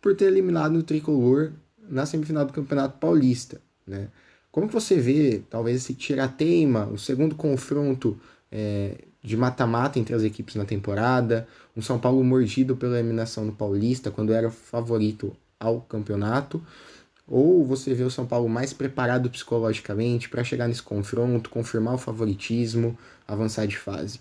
[0.00, 1.52] por ter eliminado o tricolor
[1.88, 4.08] na semifinal do Campeonato Paulista, né?
[4.50, 10.22] Como que você vê, talvez, esse tirateima, o segundo confronto é, de mata-mata entre as
[10.22, 15.80] equipes na temporada, um São Paulo mordido pela eliminação no Paulista, quando era favorito ao
[15.82, 16.64] campeonato,
[17.28, 21.98] ou você vê o São Paulo mais preparado psicologicamente para chegar nesse confronto, confirmar o
[21.98, 24.20] favoritismo, avançar de fase?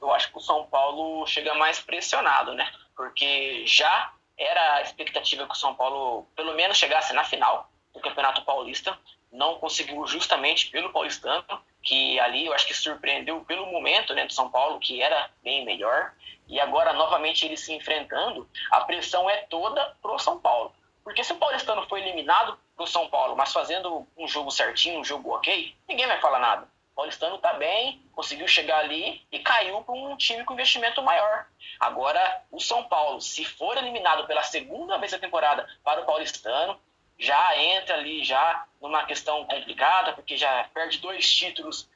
[0.00, 2.66] Eu acho que o São Paulo chega mais pressionado, né?
[2.96, 8.00] Porque já era a expectativa que o São Paulo pelo menos chegasse na final do
[8.00, 8.98] Campeonato Paulista.
[9.30, 11.44] Não conseguiu justamente pelo paulistano,
[11.82, 15.64] que ali eu acho que surpreendeu pelo momento né, do São Paulo, que era bem
[15.64, 16.12] melhor.
[16.46, 20.74] E agora, novamente, ele se enfrentando, a pressão é toda pro São Paulo.
[21.02, 25.04] Porque se o paulistano foi eliminado pro São Paulo, mas fazendo um jogo certinho, um
[25.04, 26.68] jogo ok, ninguém vai falar nada.
[26.92, 31.46] O paulistano tá bem, conseguiu chegar ali e caiu para um time com investimento maior.
[31.80, 36.78] Agora, o São Paulo, se for eliminado pela segunda vez da temporada para o paulistano,
[37.22, 41.88] já entra ali já numa questão complicada, porque já perde dois títulos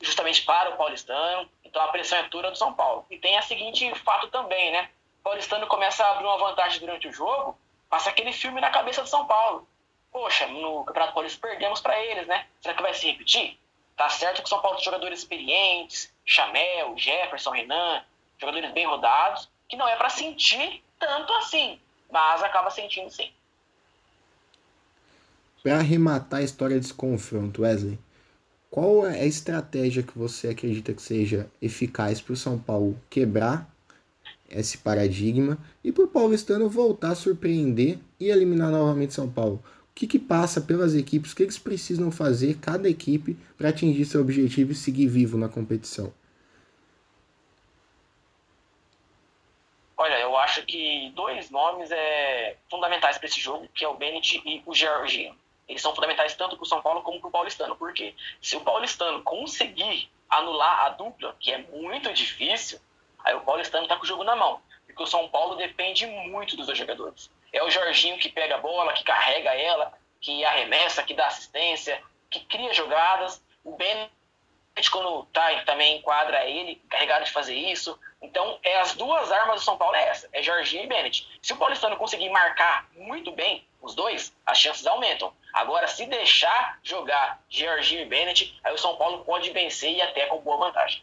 [0.00, 3.06] justamente para o paulistano, então a pressão é toda do São Paulo.
[3.08, 4.90] E tem a seguinte fato também, né?
[5.20, 7.56] O paulistano começa a abrir uma vantagem durante o jogo,
[7.88, 9.68] passa aquele filme na cabeça do São Paulo.
[10.10, 12.48] Poxa, no Campeonato Paulista perdemos para eles, né?
[12.60, 13.56] Será que vai se repetir?
[13.96, 18.04] Tá certo que o São Paulo tem jogadores experientes, Chamel, Jefferson, Renan,
[18.36, 23.32] jogadores bem rodados, que não é para sentir tanto assim, mas acaba sentindo sim.
[25.62, 27.96] Para arrematar a história desse confronto, Wesley,
[28.68, 33.72] qual é a estratégia que você acredita que seja eficaz para o São Paulo quebrar
[34.50, 39.62] esse paradigma e para o paulistano voltar a surpreender e eliminar novamente São Paulo?
[39.90, 41.30] O que, que passa pelas equipes?
[41.30, 45.48] O que eles precisam fazer, cada equipe, para atingir seu objetivo e seguir vivo na
[45.48, 46.12] competição?
[49.96, 54.42] Olha, eu acho que dois nomes é fundamentais para esse jogo, que é o Bennett
[54.44, 55.40] e o Georginho
[55.72, 57.74] eles são fundamentais tanto para o São Paulo como para o Paulistano.
[57.74, 58.14] Por quê?
[58.40, 62.78] Se o Paulistano conseguir anular a dupla, que é muito difícil,
[63.24, 64.60] aí o Paulistano está com o jogo na mão.
[64.86, 67.30] Porque o São Paulo depende muito dos dois jogadores.
[67.50, 72.02] É o Jorginho que pega a bola, que carrega ela, que arremessa, que dá assistência,
[72.30, 73.42] que cria jogadas.
[73.64, 74.10] O Bennett,
[74.90, 77.98] quando tá, também enquadra ele, carregado de fazer isso.
[78.20, 81.26] Então, é as duas armas do São Paulo é essa, é Jorginho e Bennett.
[81.40, 85.34] Se o Paulistano conseguir marcar muito bem os dois, as chances aumentam.
[85.52, 90.26] Agora, se deixar jogar Georginho e Bennett, aí o São Paulo pode vencer e até
[90.26, 91.02] com boa vantagem.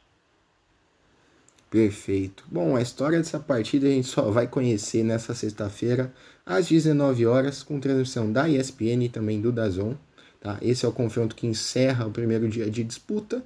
[1.70, 2.44] Perfeito.
[2.48, 6.12] Bom, a história dessa partida a gente só vai conhecer nessa sexta-feira,
[6.44, 9.94] às 19 horas, com transmissão da ESPN e também do Dazon.
[10.42, 10.58] Tá?
[10.64, 13.46] Esse é o confronto que encerra o primeiro dia de disputa.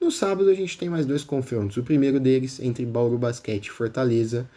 [0.00, 1.76] No sábado a gente tem mais dois confrontos.
[1.76, 4.48] O primeiro deles entre Bauru Basquete e Fortaleza,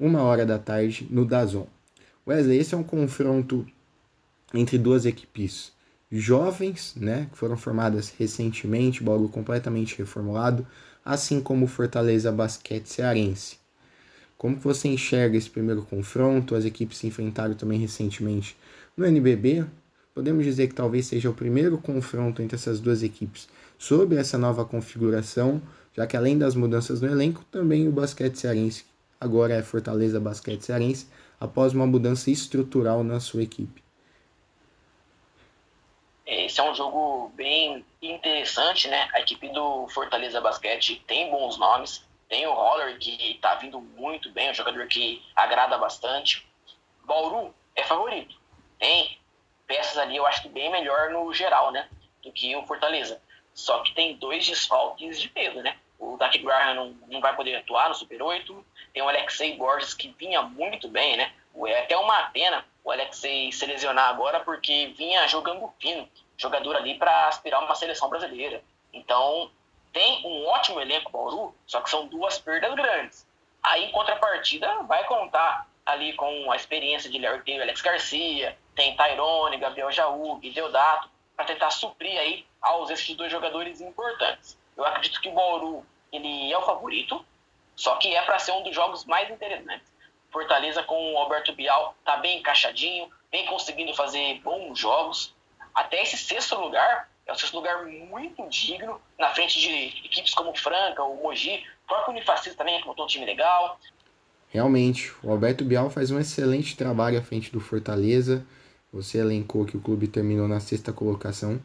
[0.00, 1.66] uma hora da tarde, no Dazon.
[2.26, 3.66] Wesley, esse é um confronto
[4.54, 5.72] entre duas equipes
[6.10, 10.66] jovens, né, que foram formadas recentemente, Bauru completamente reformulado,
[11.04, 13.58] assim como o Fortaleza Basquete Cearense.
[14.36, 16.54] Como você enxerga esse primeiro confronto?
[16.54, 18.56] As equipes se enfrentaram também recentemente
[18.96, 19.66] no NBB.
[20.14, 24.64] Podemos dizer que talvez seja o primeiro confronto entre essas duas equipes sobre essa nova
[24.64, 25.60] configuração,
[25.94, 28.84] já que além das mudanças no elenco, também o basquete cearense
[29.20, 31.06] agora é Fortaleza Basquete Cearense,
[31.40, 33.87] após uma mudança estrutural na sua equipe.
[36.58, 39.08] É um jogo bem interessante, né?
[39.14, 42.04] A equipe do Fortaleza Basquete tem bons nomes.
[42.28, 46.44] Tem o Holler, que está vindo muito bem, um jogador que agrada bastante.
[47.04, 48.34] Bauru é favorito.
[48.76, 49.16] Tem
[49.68, 51.88] peças ali, eu acho que bem melhor no geral, né?
[52.24, 53.22] Do que o Fortaleza.
[53.54, 55.78] Só que tem dois desfalques de peso, né?
[55.96, 58.66] O Dak Graham não, não vai poder atuar no Super 8.
[58.92, 61.32] Tem o Alexei Borges, que vinha muito bem, né?
[61.68, 66.08] É até uma pena o Alexei se lesionar agora, porque vinha jogando fino,
[66.38, 68.62] jogador ali para aspirar uma seleção brasileira.
[68.92, 69.50] Então,
[69.92, 73.26] tem um ótimo elenco Bauru, só que são duas perdas grandes.
[73.62, 79.56] Aí, em contrapartida, vai contar ali com a experiência de Taylor, Alex Garcia, tem Tyrone,
[79.56, 84.56] Gabriel Jaú, Deodato, para tentar suprir aí a ausência de dois jogadores importantes.
[84.76, 87.24] Eu acredito que o Bauru ele é o favorito,
[87.74, 89.92] só que é para ser um dos jogos mais interessantes.
[90.30, 95.34] Fortaleza com o Alberto Bial tá bem encaixadinho, vem conseguindo fazer bons jogos.
[95.78, 99.68] Até esse sexto lugar é um sexto lugar muito digno, na frente de
[100.04, 103.78] equipes como Franca, o Mogi, o próprio Unifacista também, que montou um time legal.
[104.48, 108.44] Realmente, o Alberto Bial faz um excelente trabalho à frente do Fortaleza.
[108.92, 111.62] Você elencou que o clube terminou na sexta colocação.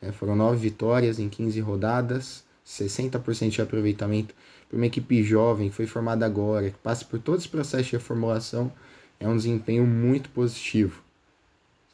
[0.00, 4.34] É, foram nove vitórias em 15 rodadas, 60% de aproveitamento
[4.68, 7.92] para uma equipe jovem que foi formada agora, que passa por todos os processos de
[7.92, 8.72] reformulação,
[9.20, 11.00] é um desempenho muito positivo.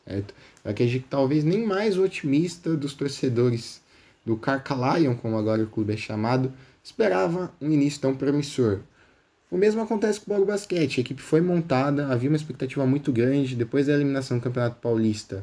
[0.07, 0.33] Certo?
[0.65, 3.81] Acredito que talvez nem mais otimista dos torcedores
[4.25, 8.81] do Carcalion, como agora o clube é chamado, esperava um início tão promissor.
[9.51, 10.99] O mesmo acontece com o Bola Basquete.
[10.99, 13.57] A equipe foi montada, havia uma expectativa muito grande.
[13.57, 15.43] Depois da eliminação do Campeonato Paulista,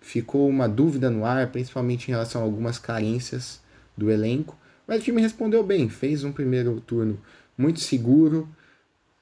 [0.00, 3.60] ficou uma dúvida no ar, principalmente em relação a algumas carências
[3.96, 4.56] do elenco.
[4.86, 7.18] Mas o time respondeu bem, fez um primeiro turno
[7.58, 8.48] muito seguro.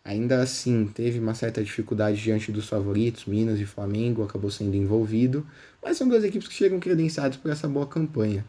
[0.08, 5.46] Ainda assim, teve uma certa dificuldade diante dos favoritos, Minas e Flamengo, acabou sendo envolvido.
[5.82, 8.42] Mas são duas equipes que chegam credenciadas por essa boa campanha.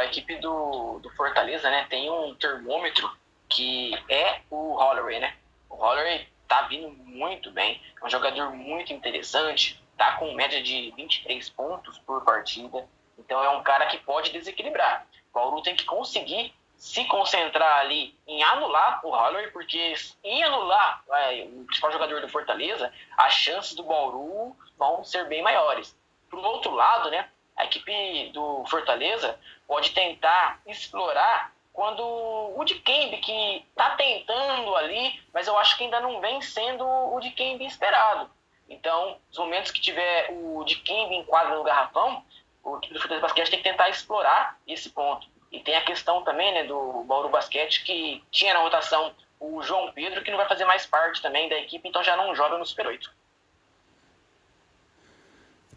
[0.00, 3.10] a equipe do, do Fortaleza, né, tem um termômetro
[3.48, 5.36] que é o Holloway, né?
[5.68, 10.92] O Holloway tá vindo muito bem, é um jogador muito interessante, tá com média de
[10.96, 15.06] 23 pontos por partida, então é um cara que pode desequilibrar.
[15.32, 21.04] O Bauru tem que conseguir se concentrar ali em anular o Holloway, porque em anular
[21.10, 25.94] é, o principal jogador do Fortaleza, as chances do Bauru vão ser bem maiores.
[26.30, 29.38] Pro outro lado, né, a equipe do Fortaleza
[29.68, 36.00] pode tentar explorar quando o Dikembe, que está tentando ali, mas eu acho que ainda
[36.00, 38.30] não vem sendo o Dikembe esperado.
[38.70, 42.24] Então, os momentos que tiver o Dikembe em quadra no garrafão,
[42.64, 45.28] o equipe do Fortaleza Basquete tem que tentar explorar esse ponto.
[45.50, 49.90] E tem a questão também né, do Bauru Basquete, que tinha na rotação o João
[49.92, 52.66] Pedro, que não vai fazer mais parte também da equipe, então já não joga no
[52.66, 53.10] Super 8.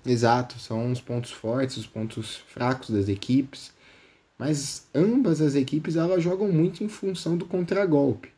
[0.06, 3.74] Exato, são os pontos fortes, os pontos fracos das equipes,
[4.38, 8.34] mas ambas as equipes elas jogam muito em função do contragolpe.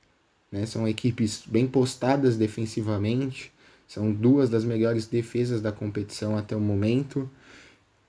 [0.51, 0.67] Né?
[0.67, 3.51] São equipes bem postadas defensivamente,
[3.87, 7.29] são duas das melhores defesas da competição até o momento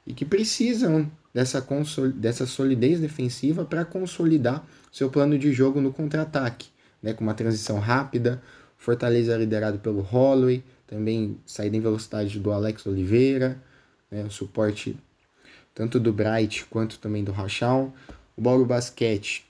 [0.07, 1.63] e que precisam dessa,
[2.15, 6.71] dessa solidez defensiva para consolidar seu plano de jogo no contra-ataque,
[7.03, 7.13] né?
[7.13, 8.43] com uma transição rápida.
[8.79, 13.61] Fortaleza liderado pelo Holloway, também saída em velocidade do Alex Oliveira,
[14.11, 14.97] né, o suporte
[15.75, 17.93] tanto do Bright quanto também do Rachal.
[18.35, 19.45] O Bauru Basquete,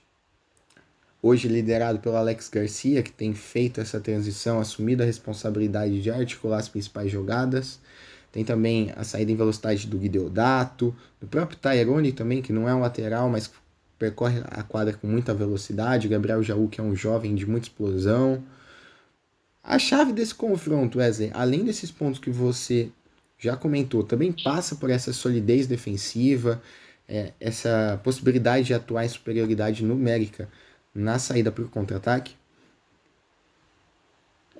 [1.21, 6.57] hoje liderado pelo Alex Garcia, que tem feito essa transição, assumido a responsabilidade de articular
[6.57, 7.79] as principais jogadas.
[8.31, 12.75] Tem também a saída em velocidade do Guideodato, do próprio Tyrone também, que não é
[12.75, 13.49] um lateral, mas
[13.97, 16.07] percorre a quadra com muita velocidade.
[16.07, 18.43] Gabriel Jaú, que é um jovem de muita explosão.
[19.63, 22.89] A chave desse confronto, Wesley, além desses pontos que você
[23.37, 26.61] já comentou, também passa por essa solidez defensiva,
[27.07, 30.49] é, essa possibilidade de atuar em superioridade numérica
[30.93, 32.35] na saída para o contra-ataque?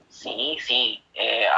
[0.10, 1.00] Sim, sim.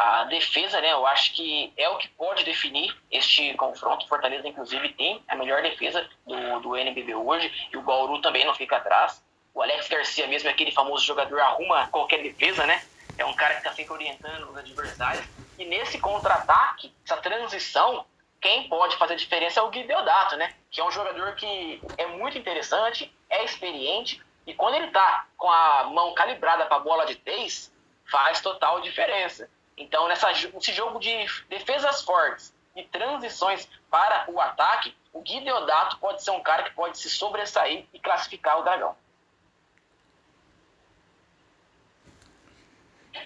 [0.09, 4.07] A defesa, né, eu acho que é o que pode definir este confronto.
[4.07, 8.53] Fortaleza, inclusive, tem a melhor defesa do, do NBB hoje, e o Bauru também não
[8.55, 9.23] fica atrás.
[9.53, 12.81] O Alex Garcia mesmo é aquele famoso jogador, arruma qualquer defesa, né?
[13.19, 15.25] é um cara que está sempre orientando os adversários.
[15.57, 18.05] E nesse contra-ataque, essa transição,
[18.39, 20.53] quem pode fazer diferença é o Gui Deodato, né?
[20.71, 25.51] Que é um jogador que é muito interessante, é experiente, e quando ele está com
[25.51, 27.71] a mão calibrada para a bola de três,
[28.09, 29.49] faz total diferença.
[29.79, 31.09] Então, nessa, nesse jogo de
[31.49, 36.75] defesas fortes e transições para o ataque, o Gui Deodato pode ser um cara que
[36.75, 38.93] pode se sobressair e classificar o Dragão.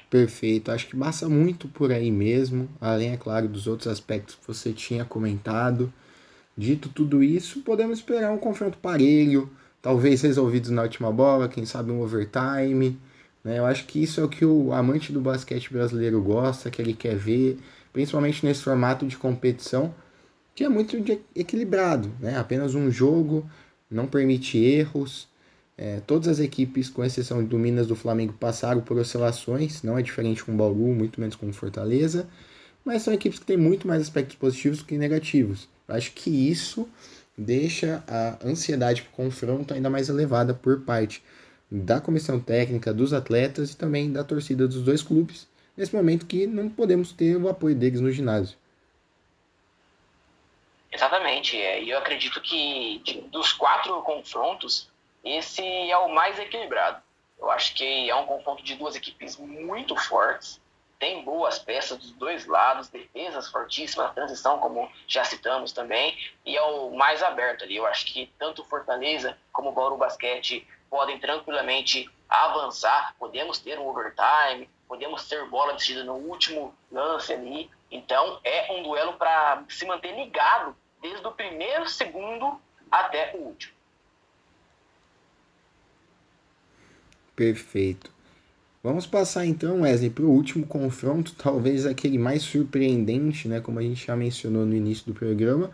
[0.09, 4.45] Perfeito, acho que passa muito por aí mesmo, além, é claro, dos outros aspectos que
[4.45, 5.91] você tinha comentado.
[6.55, 9.51] Dito tudo isso, podemos esperar um confronto parelho,
[9.81, 12.99] talvez resolvidos na última bola, quem sabe um overtime.
[13.43, 13.59] Né?
[13.59, 16.93] Eu acho que isso é o que o amante do basquete brasileiro gosta, que ele
[16.93, 17.59] quer ver,
[17.91, 19.93] principalmente nesse formato de competição,
[20.55, 20.95] que é muito
[21.35, 22.11] equilibrado.
[22.19, 22.37] Né?
[22.37, 23.49] Apenas um jogo,
[23.89, 25.27] não permite erros.
[25.75, 30.01] É, todas as equipes, com exceção do Minas do Flamengo, passaram por oscilações, não é
[30.03, 32.27] diferente com o Bauru, muito menos com o Fortaleza,
[32.85, 35.67] mas são equipes que têm muito mais aspectos positivos que negativos.
[35.87, 36.87] Eu acho que isso
[37.35, 41.23] deixa a ansiedade para o confronto ainda mais elevada por parte
[41.73, 46.45] da comissão técnica, dos atletas e também da torcida dos dois clubes, nesse momento que
[46.45, 48.55] não podemos ter o apoio deles no ginásio.
[50.91, 53.01] Exatamente, é, e eu acredito que
[53.31, 54.87] dos quatro confrontos,
[55.25, 57.01] esse é o mais equilibrado.
[57.39, 60.61] Eu acho que é um confronto de duas equipes muito fortes,
[60.99, 66.15] tem boas peças dos dois lados, defesas fortíssimas, transição, como já citamos também,
[66.45, 67.75] e é o mais aberto ali.
[67.75, 73.87] Eu acho que tanto Fortaleza como o Bauru Basquete podem tranquilamente avançar, podemos ter um
[73.87, 77.67] overtime, podemos ter bola decidida no último lance ali.
[77.89, 83.73] Então é um duelo para se manter ligado desde o primeiro segundo até o último.
[87.35, 88.11] Perfeito.
[88.83, 93.81] Vamos passar então, Wesley, para o último confronto, talvez aquele mais surpreendente, né, como a
[93.81, 95.71] gente já mencionou no início do programa,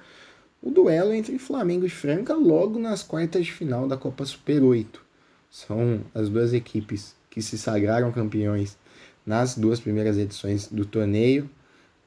[0.64, 5.09] o duelo entre Flamengo e Franca logo nas quartas de final da Copa Super 8.
[5.50, 8.78] São as duas equipes que se sagraram campeões
[9.26, 11.50] nas duas primeiras edições do torneio.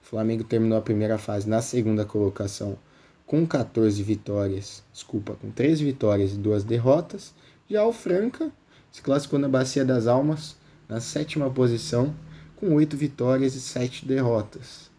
[0.03, 2.79] O Flamengo terminou a primeira fase na segunda colocação
[3.27, 7.33] com 14 vitórias, desculpa, com 13 vitórias e duas derrotas.
[7.69, 8.53] Já o Franca
[8.91, 10.57] se classificou na Bacia das Almas
[10.89, 12.15] na sétima posição,
[12.57, 14.91] com oito vitórias e sete derrotas.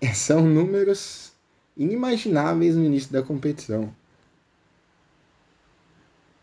[0.14, 1.32] São números
[1.76, 3.94] inimagináveis no início da competição.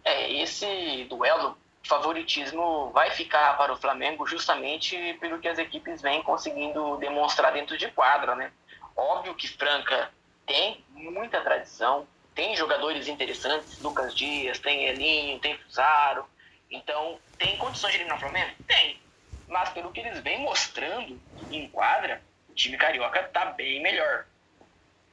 [0.05, 6.21] É, esse duelo favoritismo vai ficar para o Flamengo justamente pelo que as equipes vêm
[6.21, 8.51] conseguindo demonstrar dentro de quadra, né?
[8.95, 10.11] Óbvio que Franca
[10.45, 12.05] tem muita tradição,
[12.35, 16.25] tem jogadores interessantes, Lucas Dias, tem Elinho, tem Fusaro,
[16.69, 18.51] então, tem condições de eliminar o Flamengo?
[18.67, 18.99] Tem.
[19.47, 24.25] Mas pelo que eles vêm mostrando em quadra, o time carioca está bem melhor.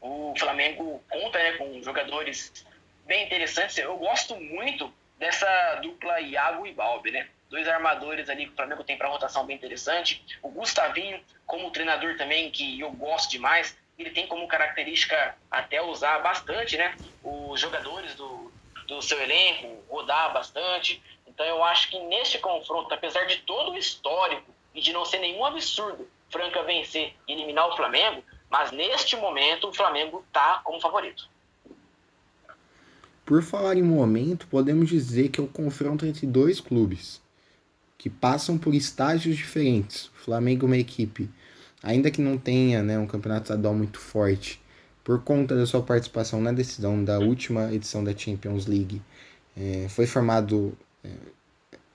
[0.00, 2.66] O Flamengo conta né, com jogadores
[3.06, 3.78] bem interessantes.
[3.78, 7.28] Eu gosto muito dessa dupla Iago e Balbi, né?
[7.48, 10.24] Dois armadores ali que o Flamengo tem para rotação bem interessante.
[10.42, 16.18] O Gustavinho, como treinador também, que eu gosto demais, ele tem como característica até usar
[16.18, 16.94] bastante, né?
[17.22, 18.52] Os jogadores do,
[18.86, 21.02] do seu elenco, rodar bastante.
[21.26, 25.18] Então eu acho que neste confronto, apesar de todo o histórico e de não ser
[25.18, 30.80] nenhum absurdo Franca vencer e eliminar o Flamengo, mas neste momento o Flamengo está como
[30.80, 31.28] favorito.
[33.26, 37.20] Por falar em momento, podemos dizer que é o confronto entre dois clubes
[37.98, 40.06] que passam por estágios diferentes.
[40.06, 41.28] O Flamengo é uma equipe,
[41.82, 44.62] ainda que não tenha né, um campeonato estadual muito forte,
[45.04, 49.02] por conta da sua participação na decisão da última edição da Champions League,
[49.56, 50.76] é, foi formado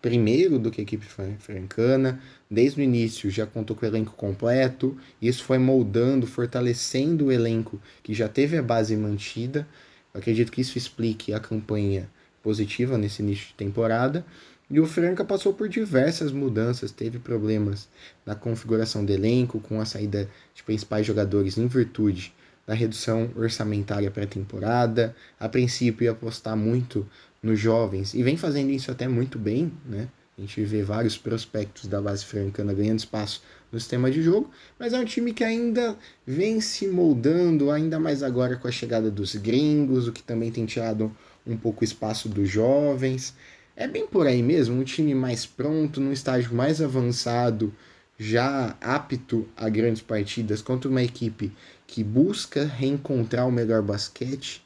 [0.02, 1.06] primeiro do que a equipe
[1.40, 2.20] francana,
[2.50, 7.80] desde o início já contou com o elenco completo, isso foi moldando, fortalecendo o elenco
[8.02, 9.68] que já teve a base mantida.
[10.14, 12.10] Acredito que isso explique a campanha
[12.42, 14.26] positiva nesse início de temporada.
[14.70, 17.90] E o Franca passou por diversas mudanças, teve problemas
[18.26, 22.34] na configuração do elenco, com a saída de principais jogadores em virtude
[22.66, 25.16] da redução orçamentária pré-temporada.
[25.40, 27.06] A princípio ia apostar muito
[27.44, 30.08] nos jovens e vem fazendo isso até muito bem, né?
[30.38, 34.94] A gente vê vários prospectos da base francana ganhando espaço no sistema de jogo, mas
[34.94, 39.36] é um time que ainda vem se moldando, ainda mais agora com a chegada dos
[39.36, 41.16] gringos, o que também tem tirado
[41.46, 43.34] um pouco espaço dos jovens.
[43.76, 47.74] É bem por aí mesmo, um time mais pronto, num estágio mais avançado,
[48.20, 51.52] já apto a grandes partidas contra uma equipe
[51.88, 54.62] que busca reencontrar o melhor basquete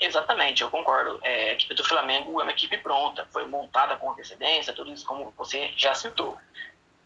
[0.00, 1.20] Exatamente, eu concordo.
[1.22, 5.06] É, a equipe do Flamengo é uma equipe pronta, foi montada com antecedência, tudo isso
[5.06, 6.38] como você já citou.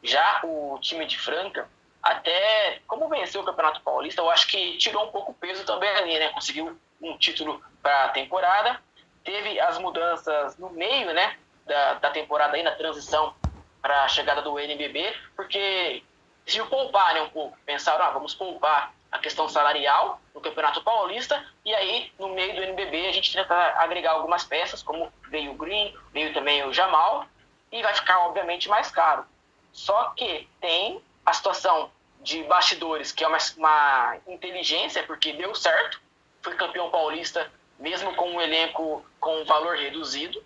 [0.01, 1.69] Já o time de Franca,
[2.01, 5.91] até como venceu o Campeonato Paulista, eu acho que tirou um pouco o peso também
[5.91, 6.29] ali, né?
[6.29, 8.81] Conseguiu um título para a temporada,
[9.25, 11.37] teve as mudanças no meio, né?
[11.67, 13.35] Da, da temporada aí, na transição
[13.83, 16.03] para a chegada do NBB, porque
[16.47, 21.41] se poupar né, um pouco, pensaram, ah, vamos poupar a questão salarial no Campeonato Paulista,
[21.65, 25.55] e aí no meio do NBB a gente tenta agregar algumas peças, como veio o
[25.55, 27.25] Green, veio também o Jamal,
[27.71, 29.25] e vai ficar obviamente mais caro.
[29.73, 31.93] Só que tem a situação
[32.23, 36.03] de bastidores, que é uma, uma inteligência, porque deu certo,
[36.43, 37.49] foi campeão paulista,
[37.79, 40.43] mesmo com um elenco com um valor reduzido,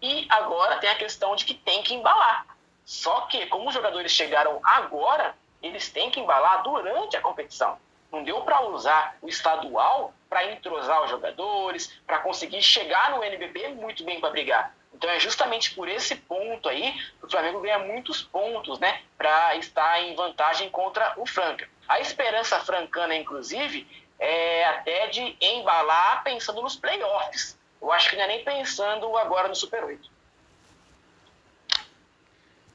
[0.00, 2.46] e agora tem a questão de que tem que embalar.
[2.84, 7.76] Só que, como os jogadores chegaram agora, eles têm que embalar durante a competição.
[8.12, 13.68] Não deu para usar o estadual para entrosar os jogadores, para conseguir chegar no NBB
[13.68, 14.74] muito bem para brigar.
[14.94, 19.56] Então é justamente por esse ponto aí que o Flamengo ganha muitos pontos, né, para
[19.56, 21.68] estar em vantagem contra o Franca.
[21.88, 23.86] A esperança francana, inclusive,
[24.18, 27.58] é até de embalar pensando nos playoffs.
[27.80, 30.08] Eu acho que não é nem pensando agora no Super 8.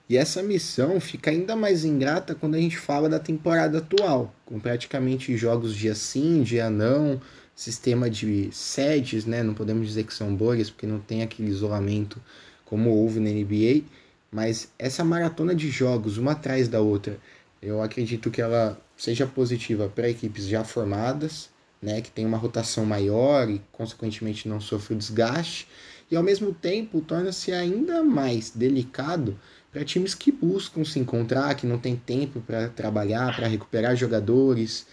[0.10, 4.58] E essa missão fica ainda mais ingrata quando a gente fala da temporada atual, com
[4.58, 7.20] praticamente jogos dia sim, dia não,
[7.53, 9.43] sistema de sedes, né?
[9.43, 12.22] Não podemos dizer que são bolhas, porque não tem aquele isolamento
[12.64, 13.84] como houve na NBA,
[14.32, 17.18] mas essa maratona de jogos, uma atrás da outra,
[17.62, 21.49] eu acredito que ela seja positiva para equipes já formadas,
[21.82, 25.68] né, que tem uma rotação maior e consequentemente não sofre o desgaste,
[26.10, 29.38] e ao mesmo tempo torna-se ainda mais delicado
[29.78, 34.88] para times que buscam se encontrar, que não tem tempo para trabalhar, para recuperar jogadores,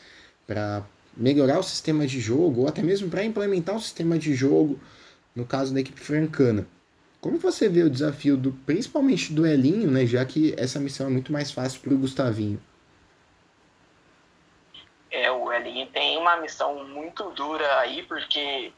[0.46, 0.84] para
[1.16, 4.78] melhorar o sistema de jogo, ou até mesmo para implementar o sistema de jogo,
[5.34, 6.66] no caso da equipe francana.
[7.18, 11.10] Como você vê o desafio do, principalmente do Elinho, né, já que essa missão é
[11.10, 12.60] muito mais fácil para o Gustavinho?
[15.10, 18.70] É, o Elinho tem uma missão muito dura aí, porque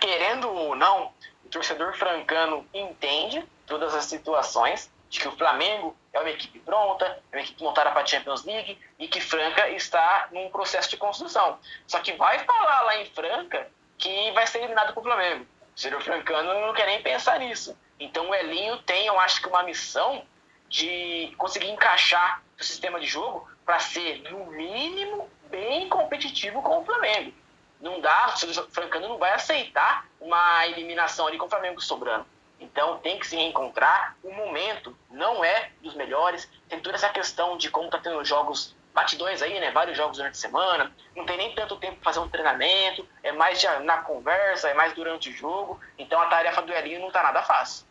[0.00, 1.10] querendo ou não,
[1.44, 7.04] o torcedor francano entende todas as situações, de que o Flamengo é uma equipe pronta,
[7.32, 10.96] é uma equipe montada para a Champions League e que Franca está num processo de
[10.96, 11.58] construção.
[11.86, 15.46] Só que vai falar lá em Franca que vai ser eliminado para o Flamengo.
[15.76, 17.76] O senhor francano não quer nem pensar nisso.
[17.98, 20.24] Então o Elinho tem, eu acho que uma missão
[20.68, 26.84] de conseguir encaixar o sistema de jogo para ser, no mínimo, bem competitivo com o
[26.84, 27.34] Flamengo.
[27.80, 32.26] Não dá, o francano não vai aceitar uma eliminação ali com o Flamengo sobrando.
[32.60, 34.16] Então tem que se reencontrar.
[34.22, 36.48] O momento não é dos melhores.
[36.68, 39.70] Tem toda essa questão de como tá tendo jogos batidões aí, né?
[39.70, 40.92] Vários jogos durante a semana.
[41.16, 43.06] Não tem nem tanto tempo para fazer um treinamento.
[43.22, 45.80] É mais na conversa, é mais durante o jogo.
[45.98, 47.86] Então a tarefa do Elinho não tá nada fácil.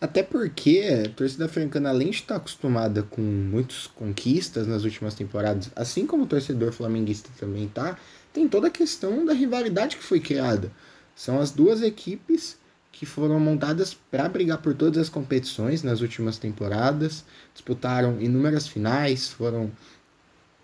[0.00, 5.70] Até porque a torcida francana, além de estar acostumada com muitas conquistas nas últimas temporadas,
[5.74, 7.96] assim como o torcedor flamenguista também tá,
[8.30, 10.70] tem toda a questão da rivalidade que foi criada.
[11.14, 12.58] São as duas equipes
[12.90, 19.28] que foram montadas para brigar por todas as competições nas últimas temporadas, disputaram inúmeras finais,
[19.28, 19.70] foram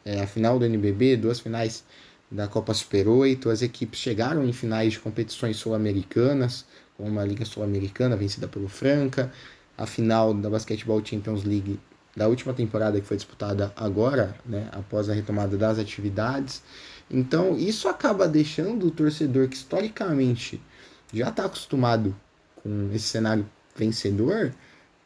[0.04, 1.84] é, a final do NBB, duas finais
[2.30, 6.64] da Copa Super 8, as equipes chegaram em finais de competições sul-americanas,
[6.96, 9.32] com uma Liga Sul-Americana vencida pelo Franca,
[9.76, 11.80] a final da Basketball Champions League
[12.14, 16.62] da última temporada que foi disputada agora, né, após a retomada das atividades.
[17.10, 20.60] Então, isso acaba deixando o torcedor que historicamente
[21.12, 22.14] já está acostumado
[22.62, 24.54] com esse cenário vencedor,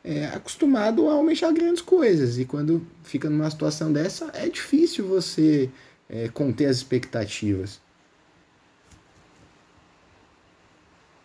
[0.04, 2.38] é, acostumado a almejar grandes coisas.
[2.38, 5.70] E quando fica numa situação dessa, é difícil você
[6.08, 7.80] é, conter as expectativas.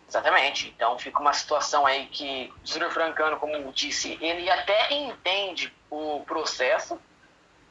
[0.08, 0.72] Exatamente.
[0.74, 6.20] Então fica uma situação aí que o Júnior Francano, como disse, ele até entende o
[6.20, 6.98] processo,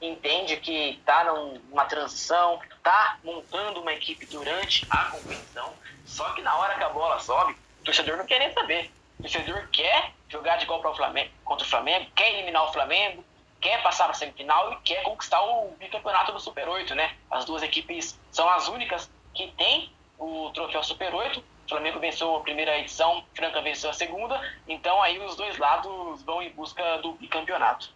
[0.02, 5.74] entende que está numa transição, está montando uma equipe durante a competição,
[6.06, 8.92] só que na hora que a bola sobe, o torcedor não quer nem saber.
[9.20, 12.72] O torcedor quer jogar de igual para o Flamengo, contra o Flamengo, quer eliminar o
[12.72, 13.24] Flamengo,
[13.60, 17.16] quer passar para a semifinal e quer conquistar o bicampeonato do Super 8, né?
[17.30, 21.40] As duas equipes são as únicas que têm o troféu Super 8.
[21.40, 26.24] O Flamengo venceu a primeira edição, Franca venceu a segunda, então aí os dois lados
[26.24, 27.94] vão em busca do bicampeonato.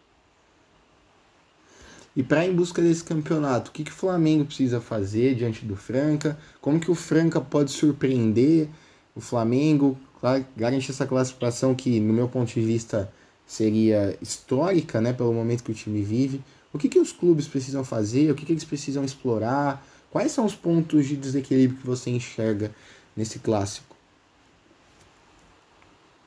[2.16, 5.76] E para em busca desse campeonato, o que, que o Flamengo precisa fazer diante do
[5.76, 6.38] Franca?
[6.62, 8.70] Como que o Franca pode surpreender
[9.16, 9.98] o Flamengo?
[10.20, 13.12] Claro, garante essa classificação que, no meu ponto de vista,
[13.48, 16.42] seria histórica, né, pelo momento que o time vive.
[16.72, 18.32] O que, que os clubes precisam fazer?
[18.32, 19.84] O que, que eles precisam explorar?
[20.12, 22.72] Quais são os pontos de desequilíbrio que você enxerga
[23.16, 23.96] nesse clássico?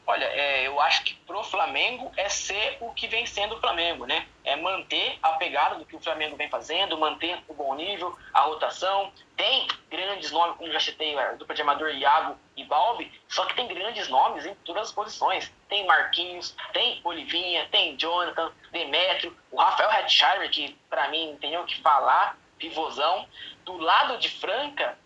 [0.04, 1.14] Olha, é, eu acho que
[1.46, 4.26] Flamengo é ser o que vem sendo o Flamengo, né?
[4.44, 8.42] É manter a pegada do que o Flamengo vem fazendo, manter o bom nível, a
[8.42, 9.12] rotação.
[9.36, 13.54] Tem grandes nomes, como já citei, a dupla de amador Iago e Balbi, só que
[13.54, 15.52] tem grandes nomes em todas as posições.
[15.68, 21.56] Tem Marquinhos, tem Olivinha, tem Jonathan, Demetrio, o Rafael Hetzheimer, que para mim não tem
[21.58, 23.26] o que falar, pivôzão.
[23.64, 24.98] Do lado de Franca,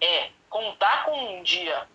[0.00, 1.86] é contar com um dia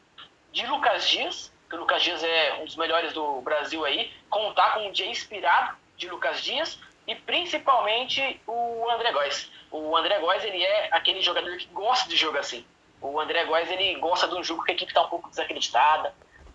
[0.52, 4.76] de Lucas Dias, que o Lucas Dias é um dos melhores do Brasil aí, contar
[4.76, 9.52] com um dia inspirado de Lucas Dias e principalmente o André Góes.
[9.72, 12.64] O André Góes, ele é aquele jogador que gosta de jogo assim.
[13.02, 16.14] O André Góes, ele gosta de um jogo que a equipe está um pouco desacreditada.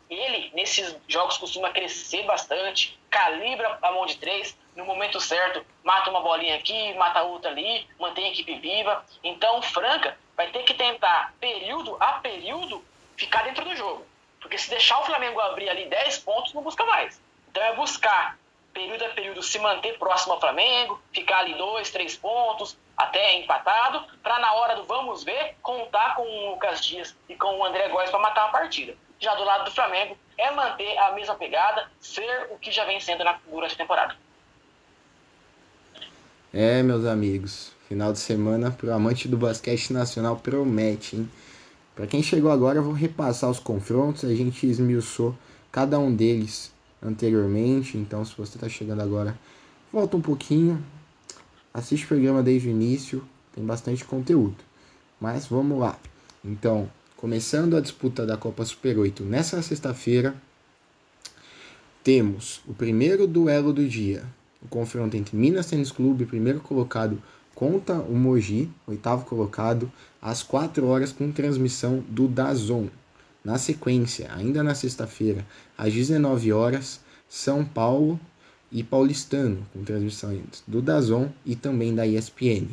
[0.08, 6.08] Ele, nesses jogos, costuma crescer bastante, calibra a mão de três, no momento certo, mata
[6.10, 9.04] uma bolinha aqui, mata outra ali, mantém a equipe viva.
[9.22, 12.82] Então, Franca vai ter que tentar, período a período,
[13.16, 14.06] ficar dentro do jogo
[14.40, 17.20] Porque se deixar o Flamengo abrir ali 10 pontos, não busca mais.
[17.50, 18.38] Então é buscar,
[18.72, 24.04] período a período, se manter próximo ao Flamengo, ficar ali 2, 3 pontos, até empatado,
[24.22, 27.88] para na hora do vamos ver, contar com o Lucas Dias e com o André
[27.88, 28.96] Góes para matar a partida.
[29.20, 33.00] Já do lado do Flamengo, é manter a mesma pegada, ser o que já vem
[33.00, 34.16] sendo na, durante a temporada.
[36.52, 41.30] É, meus amigos, final de semana para o amante do basquete nacional promete, hein?
[41.98, 45.36] Para quem chegou agora, eu vou repassar os confrontos, a gente esmiuçou
[45.72, 46.70] cada um deles
[47.02, 49.36] anteriormente, então se você está chegando agora,
[49.92, 50.80] volta um pouquinho,
[51.74, 54.58] assiste o programa desde o início, tem bastante conteúdo.
[55.20, 55.98] Mas vamos lá.
[56.44, 60.36] Então, começando a disputa da Copa Super 8 nessa sexta-feira,
[62.04, 64.22] temos o primeiro duelo do dia,
[64.62, 67.20] o confronto entre Minas Tênis Clube, primeiro colocado,
[67.58, 69.90] contra o Mogi, oitavo colocado,
[70.22, 72.86] às 4 horas com transmissão do Dazon.
[73.44, 75.44] Na sequência, ainda na sexta-feira,
[75.76, 78.20] às 19 horas, São Paulo
[78.70, 82.68] e Paulistano, com transmissões do Dazon e também da ESPN.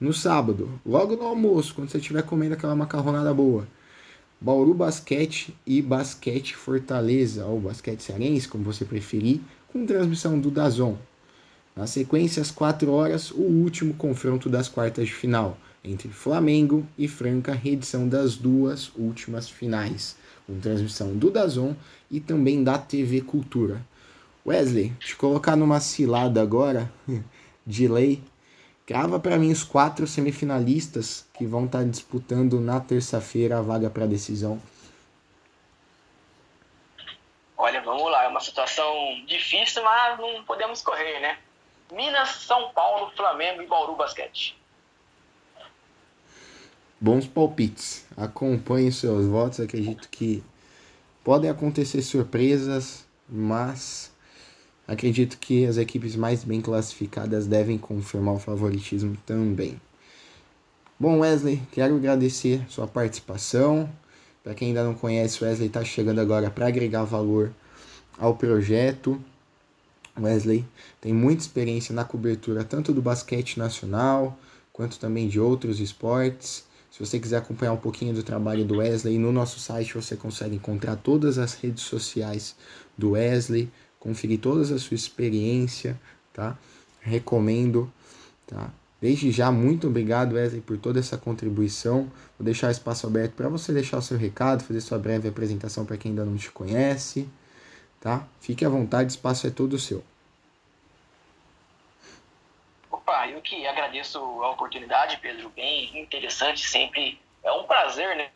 [0.00, 3.68] No sábado, logo no almoço, quando você estiver comendo aquela macarronada boa,
[4.40, 9.40] Bauru Basquete e Basquete Fortaleza, ou Basquete Cearense, como você preferir,
[9.72, 10.96] com transmissão do Dazon.
[11.78, 17.06] Na sequência, às 4 horas, o último confronto das quartas de final entre Flamengo e
[17.06, 21.76] Franca, reedição das duas últimas finais, com transmissão do Dazon
[22.10, 23.80] e também da TV Cultura.
[24.44, 26.90] Wesley, te colocar numa cilada agora,
[27.64, 28.20] de lei,
[28.84, 33.88] grava para mim os quatro semifinalistas que vão estar tá disputando na terça-feira a vaga
[33.88, 34.60] para decisão.
[37.56, 38.92] Olha, vamos lá, é uma situação
[39.28, 41.38] difícil, mas não podemos correr, né?
[41.92, 44.56] Minas, São Paulo, Flamengo e Bauru Basquete.
[47.00, 48.04] Bons palpites.
[48.16, 49.60] Acompanhe seus votos.
[49.60, 50.42] Acredito que
[51.24, 54.12] podem acontecer surpresas, mas
[54.86, 59.80] acredito que as equipes mais bem classificadas devem confirmar o favoritismo também.
[60.98, 63.88] Bom, Wesley, quero agradecer sua participação.
[64.42, 67.52] Para quem ainda não conhece, Wesley está chegando agora para agregar valor
[68.18, 69.22] ao projeto.
[70.20, 70.64] Wesley
[71.00, 74.38] tem muita experiência na cobertura tanto do basquete nacional
[74.72, 76.64] quanto também de outros esportes.
[76.90, 80.56] Se você quiser acompanhar um pouquinho do trabalho do Wesley, no nosso site você consegue
[80.56, 82.54] encontrar todas as redes sociais
[82.96, 86.00] do Wesley, conferir toda a sua experiência,
[86.32, 86.56] tá?
[87.00, 87.92] Recomendo,
[88.46, 88.72] tá?
[89.00, 92.10] Desde já, muito obrigado, Wesley, por toda essa contribuição.
[92.38, 95.96] Vou deixar espaço aberto para você deixar o seu recado, fazer sua breve apresentação para
[95.96, 97.28] quem ainda não te conhece
[98.00, 98.26] tá?
[98.40, 100.04] Fique à vontade, espaço é todo seu.
[102.90, 108.30] Opa, eu que agradeço a oportunidade, Pedro, bem interessante, sempre é um prazer, né?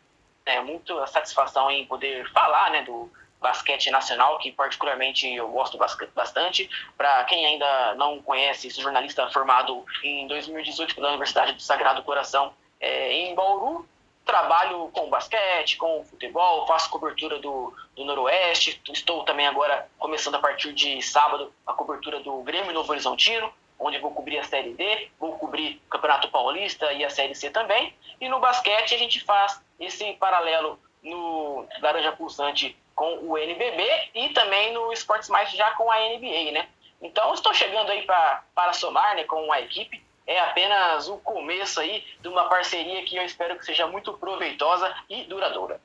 [0.45, 3.09] É muito satisfação em poder falar, né, do
[3.43, 5.77] basquete nacional, que particularmente eu gosto
[6.15, 6.69] bastante.
[6.97, 12.53] Para quem ainda não conhece, sou jornalista formado em 2018 pela Universidade do Sagrado Coração
[12.79, 13.87] é, em Bauru,
[14.33, 20.39] trabalho com basquete, com futebol, faço cobertura do, do Noroeste, estou também agora começando a
[20.39, 25.11] partir de sábado a cobertura do Grêmio Novo Horizontino, onde vou cobrir a Série D,
[25.19, 27.93] vou cobrir o Campeonato Paulista e a Série C também.
[28.19, 34.29] E no basquete a gente faz esse paralelo no Laranja Pulsante com o NBB e
[34.29, 36.67] também no Esportes Mais já com a NBA, né?
[36.99, 42.03] Então estou chegando aí para somar né, com a equipe é apenas o começo aí
[42.21, 45.79] de uma parceria que eu espero que seja muito proveitosa e duradoura.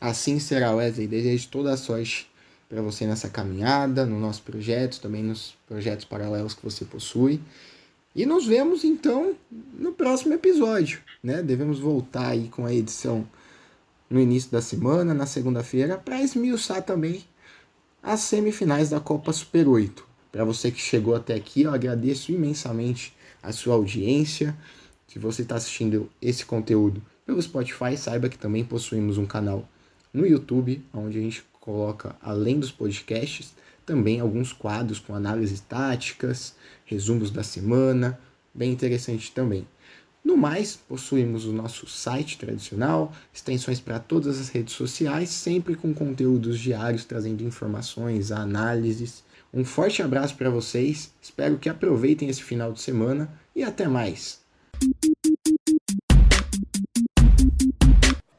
[0.00, 1.06] Assim será, Wesley.
[1.06, 2.30] Desejo toda a sorte
[2.68, 7.40] para você nessa caminhada, no nosso projeto, também nos projetos paralelos que você possui.
[8.14, 11.42] E nos vemos então no próximo episódio, né?
[11.42, 13.28] Devemos voltar aí com a edição
[14.08, 17.24] no início da semana, na segunda-feira, para esmiuçar também
[18.02, 20.09] as semifinais da Copa Super 8.
[20.32, 23.12] Para você que chegou até aqui, eu agradeço imensamente
[23.42, 24.56] a sua audiência.
[25.08, 29.68] Se você está assistindo esse conteúdo pelo Spotify, saiba que também possuímos um canal
[30.12, 33.52] no YouTube, onde a gente coloca, além dos podcasts,
[33.84, 36.54] também alguns quadros com análises táticas,
[36.84, 38.18] resumos da semana,
[38.54, 39.66] bem interessante também.
[40.22, 45.92] No mais, possuímos o nosso site tradicional, extensões para todas as redes sociais, sempre com
[45.92, 52.72] conteúdos diários trazendo informações, análises um forte abraço para vocês, espero que aproveitem esse final
[52.72, 54.40] de semana e até mais.